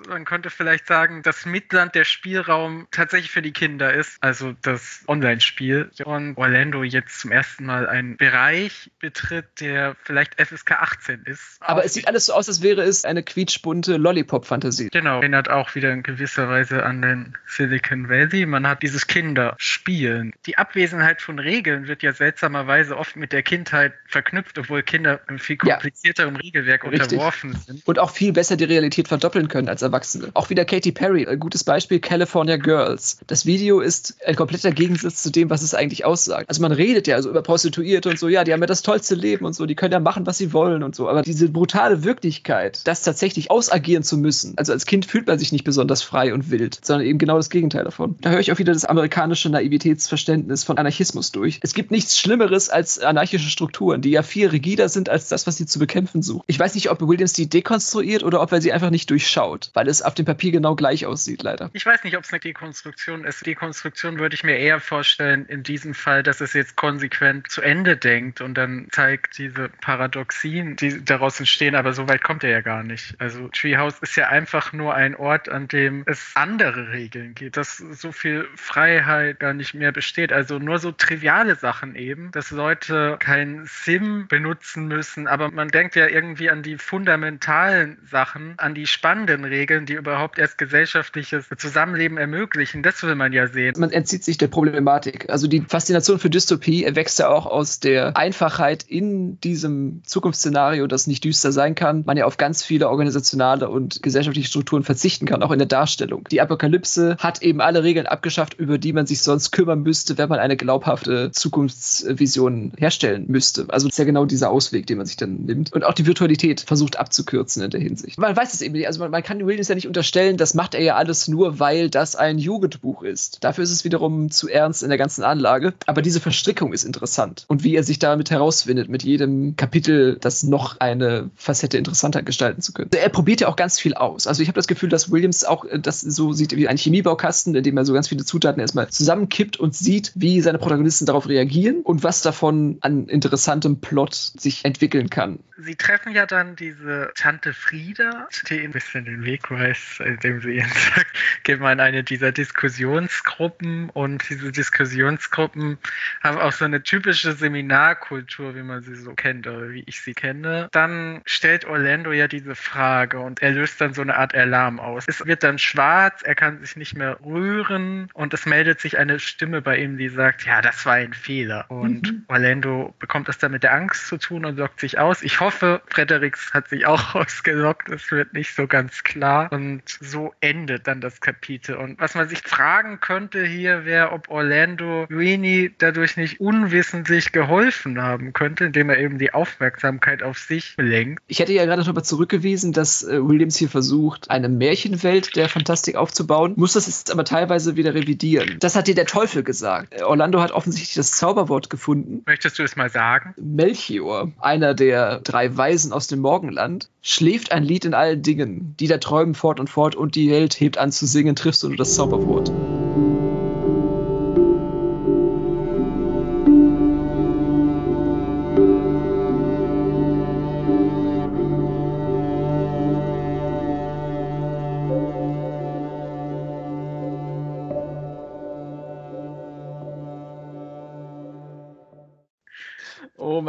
Man 0.10 0.26
könnte 0.26 0.50
vielleicht 0.50 0.86
sagen, 0.86 1.24
dass 1.24 1.46
Midland 1.46 1.96
der 1.96 2.04
Spielraum 2.04 2.88
tatsächlich 2.92 3.32
für 3.32 3.42
die 3.42 3.54
Kinder 3.54 3.94
ist, 3.94 4.18
also 4.22 4.54
das 4.62 5.06
Online-Spiel. 5.08 5.90
Und 6.04 6.38
Orlando 6.38 6.84
jetzt 6.84 7.22
zum 7.22 7.32
ersten 7.32 7.66
Mal 7.66 7.88
einen 7.88 8.18
Bereich 8.18 8.92
betritt, 9.00 9.46
der 9.62 9.96
vielleicht 10.04 10.42
FSK 10.42 10.74
18 10.74 11.24
ist. 11.24 11.58
Aber 11.62 11.86
es 11.86 11.94
sieht 11.94 12.10
alles 12.10 12.26
so 12.26 12.34
aus, 12.34 12.50
als 12.50 12.62
wäre 12.62 12.82
es 12.82 13.06
eine 13.06 13.24
quietschbunte 13.24 13.96
Lollipop-Fantasie. 13.96 14.90
Genau, 14.92 15.20
erinnert 15.20 15.50
auch 15.50 15.74
wieder 15.74 15.94
in 15.94 16.04
gewisser 16.04 16.50
Weise 16.50 16.84
an 16.84 17.02
den 17.02 17.38
Silicon 17.46 18.10
Valley. 18.10 18.46
Man 18.46 18.68
hat 18.68 18.84
dieses 18.84 19.08
Kinderspielen. 19.08 20.34
Die 20.46 20.58
Abwesenheit 20.58 21.22
von 21.22 21.40
Regeln 21.40 21.77
Regeln 21.78 21.88
wird 21.88 22.04
ja 22.04 22.14
seltsamerweise 22.14 22.98
oft 22.98 23.16
mit 23.16 23.32
der 23.32 23.44
Kindheit 23.44 23.94
verknüpft, 24.08 24.58
obwohl 24.58 24.84
Kinder 24.84 25.20
im 25.30 25.40
viel 25.40 25.58
komplizierterem 25.58 26.36
ja. 26.36 26.42
Regelwerk 26.42 26.84
Richtig. 26.84 27.02
unterworfen 27.02 27.56
sind. 27.66 27.88
Und 27.88 28.00
auch 28.00 28.12
viel 28.12 28.34
besser 28.34 28.58
die 28.58 28.64
Realität 28.64 29.08
verdoppeln 29.08 29.48
können 29.48 29.70
als 29.70 29.82
Erwachsene. 29.82 30.30
Auch 30.34 30.50
wieder 30.50 30.66
Katy 30.66 30.92
Perry, 30.92 31.28
ein 31.28 31.40
gutes 31.40 31.64
Beispiel, 31.64 32.00
California 32.00 32.58
Girls. 32.58 33.20
Das 33.28 33.46
Video 33.46 33.80
ist 33.80 34.18
ein 34.26 34.36
kompletter 34.36 34.72
Gegensatz 34.72 35.22
zu 35.24 35.32
dem, 35.32 35.50
was 35.50 35.62
es 35.62 35.74
eigentlich 35.74 36.06
aussagt. 36.06 36.50
Also 36.50 36.62
man 36.62 36.72
redet 36.72 37.08
ja 37.08 37.16
also 37.16 37.30
über 37.30 37.42
Prostituierte 37.42 38.10
und 38.10 38.20
so, 38.20 38.28
ja, 38.28 38.44
die 38.44 38.54
haben 38.54 38.62
ja 38.62 38.68
das 38.68 38.82
tollste 38.82 39.16
Leben 39.16 39.46
und 39.46 39.54
so, 39.54 39.66
die 39.66 39.76
können 39.76 39.94
ja 39.94 40.00
machen, 40.00 40.26
was 40.26 40.38
sie 40.38 40.54
wollen 40.54 40.84
und 40.84 40.96
so. 40.96 41.10
Aber 41.10 41.22
diese 41.22 41.50
brutale 41.50 42.04
Wirklichkeit, 42.04 42.82
das 42.86 43.04
tatsächlich 43.04 43.52
ausagieren 43.52 44.04
zu 44.04 44.18
müssen, 44.18 44.54
also 44.58 44.74
als 44.74 44.86
Kind 44.86 45.06
fühlt 45.06 45.28
man 45.28 45.40
sich 45.40 45.52
nicht 45.52 45.64
besonders 45.64 46.02
frei 46.02 46.34
und 46.34 46.52
wild, 46.52 46.80
sondern 46.84 47.06
eben 47.06 47.20
genau 47.20 47.38
das 47.38 47.50
Gegenteil 47.50 47.84
davon. 47.84 48.16
Da 48.22 48.32
höre 48.32 48.40
ich 48.40 48.52
auch 48.52 48.60
wieder 48.60 48.74
das 48.74 48.86
amerikanische 48.86 49.50
Naivitätsverständnis 49.50 50.64
von 50.64 50.78
Anarchismus 50.78 51.32
durch 51.32 51.60
es 51.68 51.74
gibt 51.74 51.92
nichts 51.92 52.18
Schlimmeres 52.18 52.70
als 52.70 52.98
anarchische 52.98 53.50
Strukturen, 53.50 54.02
die 54.02 54.12
ja 54.12 54.24
viel 54.24 54.48
rigider 54.48 54.88
sind 54.88 55.10
als 55.10 55.28
das, 55.28 55.48
was 55.48 55.58
sie 55.58 55.66
zu 55.66 55.80
bekämpfen 55.80 56.22
suchen. 56.22 56.44
Ich 56.48 56.58
weiß 56.58 56.76
nicht, 56.76 56.90
ob 56.90 57.02
Williams 57.02 57.34
die 57.34 57.50
dekonstruiert 57.50 58.24
oder 58.24 58.42
ob 58.42 58.54
er 58.54 58.62
sie 58.62 58.72
einfach 58.72 58.90
nicht 58.90 59.10
durchschaut, 59.10 59.70
weil 59.74 59.90
es 59.90 60.02
auf 60.02 60.14
dem 60.14 60.26
Papier 60.26 60.54
genau 60.54 60.76
gleich 60.76 61.06
aussieht, 61.06 61.44
leider. 61.44 61.70
Ich 61.74 61.86
weiß 61.86 62.06
nicht, 62.06 62.16
ob 62.16 62.24
es 62.24 62.32
eine 62.32 62.40
Dekonstruktion 62.40 63.26
ist. 63.26 63.46
Dekonstruktion 63.46 64.18
würde 64.18 64.36
ich 64.36 64.46
mir 64.46 64.58
eher 64.58 64.80
vorstellen, 64.80 65.46
in 65.46 65.64
diesem 65.64 65.94
Fall, 65.94 66.24
dass 66.24 66.40
es 66.40 66.54
jetzt 66.54 66.78
konsequent 66.78 67.52
zu 67.52 67.62
Ende 67.62 67.98
denkt 67.98 68.40
und 68.40 68.54
dann 68.54 68.88
zeigt 68.92 69.38
diese 69.38 69.68
Paradoxien, 69.82 70.78
die 70.78 71.04
daraus 71.04 71.38
entstehen, 71.38 71.76
aber 71.76 71.92
so 71.92 72.08
weit 72.08 72.24
kommt 72.24 72.46
er 72.46 72.50
ja 72.52 72.62
gar 72.62 72.84
nicht. 72.84 73.16
Also 73.20 73.50
Treehouse 73.50 74.00
ist 74.00 74.16
ja 74.16 74.30
einfach 74.30 74.72
nur 74.72 74.94
ein 74.94 75.18
Ort, 75.18 75.50
an 75.50 75.68
dem 75.68 76.04
es 76.06 76.32
andere 76.36 76.94
Regeln 76.94 77.36
gibt, 77.36 77.58
dass 77.58 77.76
so 77.76 78.14
viel 78.14 78.48
Freiheit 78.56 79.42
gar 79.42 79.54
nicht 79.54 79.74
mehr 79.74 79.92
besteht. 79.92 80.32
Also 80.32 80.60
nur 80.60 80.80
so 80.80 80.94
triviale 80.94 81.57
Sachen 81.58 81.96
eben, 81.96 82.32
dass 82.32 82.52
Leute 82.52 83.18
kein 83.20 83.64
Sim 83.66 84.28
benutzen 84.28 84.88
müssen, 84.88 85.28
aber 85.28 85.52
man 85.52 85.70
denkt 85.70 85.96
ja 85.96 86.08
irgendwie 86.08 86.50
an 86.50 86.64
die 86.64 86.78
fundamentalen 86.78 87.98
Sachen, 88.10 88.54
an 88.58 88.74
die 88.74 88.88
spannenden 88.88 89.44
Regeln, 89.44 89.86
die 89.86 89.94
überhaupt 89.94 90.40
erst 90.40 90.58
gesellschaftliches 90.58 91.50
Zusammenleben 91.58 92.18
ermöglichen. 92.18 92.84
Das 92.84 93.04
will 93.04 93.16
man 93.16 93.34
ja 93.34 93.48
sehen. 93.48 93.74
Man 93.78 93.92
entzieht 93.92 94.24
sich 94.24 94.38
der 94.38 94.48
Problematik. 94.48 95.30
Also 95.30 95.48
die 95.48 95.62
Faszination 95.62 96.20
für 96.20 96.30
Dystopie 96.30 96.84
erwächst 96.84 97.20
ja 97.20 97.30
auch 97.30 97.46
aus 97.46 97.80
der 97.80 98.16
Einfachheit 98.16 98.84
in 98.84 99.40
diesem 99.42 100.02
Zukunftsszenario, 100.06 100.88
das 100.88 101.08
nicht 101.08 101.24
düster 101.24 101.52
sein 101.52 101.76
kann, 101.76 102.04
man 102.06 102.18
ja 102.18 102.26
auf 102.26 102.38
ganz 102.38 102.64
viele 102.64 102.90
organisationale 102.90 103.70
und 103.70 104.02
gesellschaftliche 104.02 104.48
Strukturen 104.48 104.84
verzichten 104.84 105.26
kann, 105.26 105.44
auch 105.44 105.52
in 105.52 105.60
der 105.60 105.68
Darstellung. 105.68 106.26
Die 106.32 106.42
Apokalypse 106.42 107.18
hat 107.20 107.42
eben 107.42 107.62
alle 107.62 107.84
Regeln 107.84 108.06
abgeschafft, 108.06 108.54
über 108.56 108.78
die 108.78 108.94
man 108.94 109.06
sich 109.06 109.22
sonst 109.22 109.52
kümmern 109.52 109.82
müsste, 109.82 110.18
wenn 110.18 110.30
man 110.30 110.40
eine 110.40 110.58
glaubhafte 110.58 111.32
Zukunftsvision 111.48 112.74
herstellen 112.78 113.26
müsste. 113.28 113.66
Also 113.70 113.88
das 113.88 113.94
ist 113.94 114.00
ja 114.00 114.06
genau 114.06 114.26
dieser 114.26 114.52
Ausweg, 114.52 114.86
den 114.86 114.98
man 114.98 115.06
sich 115.06 115.16
dann 115.16 115.46
nimmt. 115.46 115.72
Und 115.72 115.86
auch 115.86 115.94
die 115.94 116.06
Virtualität 116.06 116.62
versucht 116.62 117.00
abzukürzen 117.00 117.64
in 117.64 117.70
der 117.70 117.80
Hinsicht. 117.80 118.18
Man 118.18 118.36
weiß 118.36 118.54
es 118.54 118.62
eben 118.62 118.74
nicht. 118.74 118.88
Also 118.88 119.00
man, 119.00 119.12
man 119.12 119.24
kann 119.24 119.46
Williams 119.46 119.70
ja 119.70 119.76
nicht 119.76 119.88
unterstellen, 119.88 120.36
das 120.36 120.54
macht 120.54 120.76
er 120.76 120.82
ja 120.82 120.96
alles 120.96 121.30
nur, 121.30 121.60
weil 121.60 121.90
das 121.90 122.18
ein 122.18 122.38
Jugendbuch 122.38 123.04
ist. 123.04 123.44
Dafür 123.44 123.64
ist 123.64 123.72
es 123.72 123.86
wiederum 123.86 124.30
zu 124.30 124.50
ernst 124.50 124.84
in 124.84 124.90
der 124.90 124.98
ganzen 124.98 125.24
Anlage. 125.24 125.74
Aber 125.86 126.02
diese 126.02 126.20
Verstrickung 126.20 126.74
ist 126.74 126.84
interessant. 126.84 127.46
Und 127.48 127.64
wie 127.64 127.76
er 127.76 127.84
sich 127.84 128.00
damit 128.00 128.30
herausfindet, 128.30 128.90
mit 128.90 129.04
jedem 129.04 129.56
Kapitel, 129.56 130.18
das 130.20 130.44
noch 130.44 130.80
eine 130.80 131.30
Facette 131.36 131.78
interessanter 131.78 132.24
gestalten 132.24 132.62
zu 132.62 132.74
können. 132.74 132.90
Er 132.92 133.10
probiert 133.10 133.42
ja 133.42 133.48
auch 133.48 133.56
ganz 133.56 133.80
viel 133.80 133.94
aus. 133.94 134.28
Also 134.28 134.42
ich 134.42 134.50
habe 134.50 134.58
das 134.58 134.68
Gefühl, 134.68 134.90
dass 134.90 135.12
Williams 135.12 135.46
auch 135.46 135.64
äh, 135.64 135.80
das 135.80 136.02
so 136.02 136.34
sieht 136.34 136.56
wie 136.56 136.68
ein 136.68 136.78
Chemiebaukasten, 136.78 137.56
in 137.56 137.64
dem 137.64 137.78
er 137.78 137.86
so 137.86 137.94
ganz 137.94 138.10
viele 138.10 138.26
Zutaten 138.26 138.60
erstmal 138.60 138.90
zusammenkippt 138.90 139.58
und 139.58 139.76
sieht, 139.76 140.12
wie 140.16 140.42
seine 140.42 140.58
Protagonisten 140.58 141.06
darauf 141.06 141.28
reagieren 141.28 141.37
und 141.84 142.04
was 142.04 142.22
davon 142.22 142.78
an 142.82 143.08
interessantem 143.08 143.82
Plot 143.82 144.14
sich 144.14 144.66
entwickeln 144.66 145.10
kann. 145.10 145.40
Sie 145.60 145.76
treffen 145.76 146.14
ja 146.14 146.28
dann 146.28 146.56
diese 146.56 147.12
Tante 147.16 147.52
Frieda, 147.52 148.28
die 148.48 148.60
ein 148.62 148.72
bisschen 148.72 149.06
den 149.06 149.24
Weg 149.24 149.50
weiß, 149.50 150.02
indem 150.06 150.40
sie 150.42 150.58
ihnen 150.58 150.70
sagt, 150.96 151.08
geh 151.44 151.56
mal 151.56 151.74
in 151.74 151.80
eine 151.80 152.04
dieser 152.04 152.32
Diskussionsgruppen 152.32 153.90
und 153.90 154.30
diese 154.30 154.52
Diskussionsgruppen 154.52 155.80
haben 156.24 156.38
auch 156.38 156.52
so 156.52 156.66
eine 156.66 156.84
typische 156.84 157.34
Seminarkultur, 157.34 158.56
wie 158.56 158.62
man 158.62 158.84
sie 158.84 158.96
so 158.96 159.14
kennt 159.14 159.48
oder 159.48 159.72
wie 159.72 159.84
ich 159.88 160.02
sie 160.02 160.14
kenne. 160.14 160.70
Dann 160.72 161.22
stellt 161.26 161.66
Orlando 161.66 162.12
ja 162.12 162.28
diese 162.28 162.54
Frage 162.54 163.20
und 163.20 163.42
er 163.42 163.52
löst 163.52 163.82
dann 163.82 163.96
so 163.96 164.04
eine 164.04 164.16
Art 164.16 164.36
Alarm 164.36 164.80
aus. 164.80 165.06
Es 165.08 165.26
wird 165.26 165.42
dann 165.42 165.58
schwarz, 165.58 166.22
er 166.22 166.36
kann 166.36 166.60
sich 166.60 166.76
nicht 166.76 166.96
mehr 166.96 167.18
rühren 167.26 168.10
und 168.14 168.34
es 168.36 168.46
meldet 168.46 168.80
sich 168.80 169.00
eine 169.00 169.20
Stimme 169.20 169.64
bei 169.64 169.78
ihm, 169.78 169.98
die 169.98 170.10
sagt, 170.10 170.46
ja, 170.46 170.62
das 170.62 170.86
war 170.86 170.94
ein 170.94 171.14
Fehler. 171.18 171.66
Und 171.70 172.12
mhm. 172.12 172.26
Orlando 172.28 172.94
bekommt 173.00 173.28
das 173.28 173.38
dann 173.38 173.52
mit 173.52 173.64
der 173.64 173.74
Angst 173.74 174.08
zu 174.08 174.18
tun 174.18 174.46
und 174.46 174.58
lockt 174.58 174.80
sich 174.80 175.00
aus. 175.00 175.22
Ich 175.22 175.40
hoffe, 175.40 175.82
Fredericks 175.88 176.54
hat 176.54 176.70
sich 176.70 176.86
auch 176.86 177.16
ausgelockt. 177.16 177.90
Es 177.90 178.12
wird 178.12 178.34
nicht 178.34 178.56
so 178.56 178.68
ganz 178.68 179.04
klar. 179.04 179.52
Und 179.52 179.82
so 179.86 180.34
endet 180.40 180.88
dann 180.88 181.02
das 181.02 181.22
Kapitel. 181.22 181.76
Und 181.76 182.00
was 182.00 182.16
man 182.16 182.30
sich 182.30 182.40
fragen 182.40 183.00
könnte 183.00 183.46
hier 183.46 183.86
wäre, 183.86 184.12
ob 184.12 184.30
Orlando 184.30 185.04
Rini 185.10 185.72
dadurch 185.78 186.18
nicht 186.18 186.40
unwissentlich 186.40 187.32
geholfen 187.32 188.02
haben 188.02 188.34
könnte, 188.34 188.66
indem 188.66 188.90
er 188.90 189.00
eben 189.00 189.18
die 189.18 189.34
Aufmerksamkeit 189.34 190.24
auf 190.24 190.38
sich 190.38 190.76
lenkt. 190.78 191.24
Ich 191.28 191.40
hätte 191.40 191.54
ja 191.54 191.66
gerade 191.66 191.84
darüber 191.84 192.04
zurückgewiesen, 192.04 192.74
dass 192.74 193.04
äh, 193.04 193.26
Williams 193.28 193.58
hier 193.58 193.70
versucht, 193.70 194.30
eine 194.30 194.50
Märchenwelt 194.50 195.36
der 195.36 195.50
Fantastik 195.50 195.96
aufzubauen, 195.96 196.54
muss 196.56 196.74
das 196.74 196.88
jetzt 196.88 197.12
aber 197.12 197.26
teilweise 197.26 197.76
wieder 197.76 197.94
revidieren. 197.94 198.58
Das 198.60 198.76
hat 198.76 198.88
dir 198.88 198.96
der 198.96 199.06
Teufel 199.06 199.44
gesagt. 199.44 199.94
Äh, 199.94 200.04
Orlando 200.04 200.42
hat 200.42 200.52
offensichtlich 200.52 200.96
das 200.96 201.07
Zauberwort 201.12 201.70
gefunden. 201.70 202.24
Möchtest 202.26 202.60
du 202.60 202.64
es 202.64 202.76
mal 202.76 202.90
sagen? 202.90 203.34
Melchior, 203.38 204.32
einer 204.40 204.74
der 204.74 205.20
drei 205.20 205.56
Weisen 205.56 205.94
aus 205.94 206.08
dem 206.08 206.20
Morgenland, 206.20 206.90
schläft 207.02 207.52
ein 207.52 207.64
Lied 207.64 207.86
in 207.86 207.94
allen 207.94 208.22
Dingen, 208.22 208.76
die 208.80 208.88
da 208.88 208.98
träumen 208.98 209.36
fort 209.36 209.60
und 209.60 209.70
fort 209.70 209.96
und 209.96 210.16
die 210.16 210.30
Welt 210.30 210.60
hebt 210.60 210.78
an 210.78 210.92
zu 210.92 211.06
singen, 211.06 211.36
triffst 211.36 211.64
du 211.64 211.68
nur 211.68 211.78
das 211.78 211.96
Zauberwort. 211.96 212.52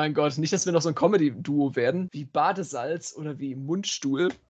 Mein 0.08 0.14
Gott, 0.14 0.38
nicht, 0.38 0.54
dass 0.54 0.64
wir 0.64 0.72
noch 0.72 0.80
so 0.80 0.88
ein 0.88 0.94
Comedy-Duo 0.94 1.76
werden, 1.76 2.08
wie 2.12 2.24
Badesalz 2.24 3.14
oder 3.14 3.38
wie 3.38 3.54
Mundstuhl. 3.54 4.30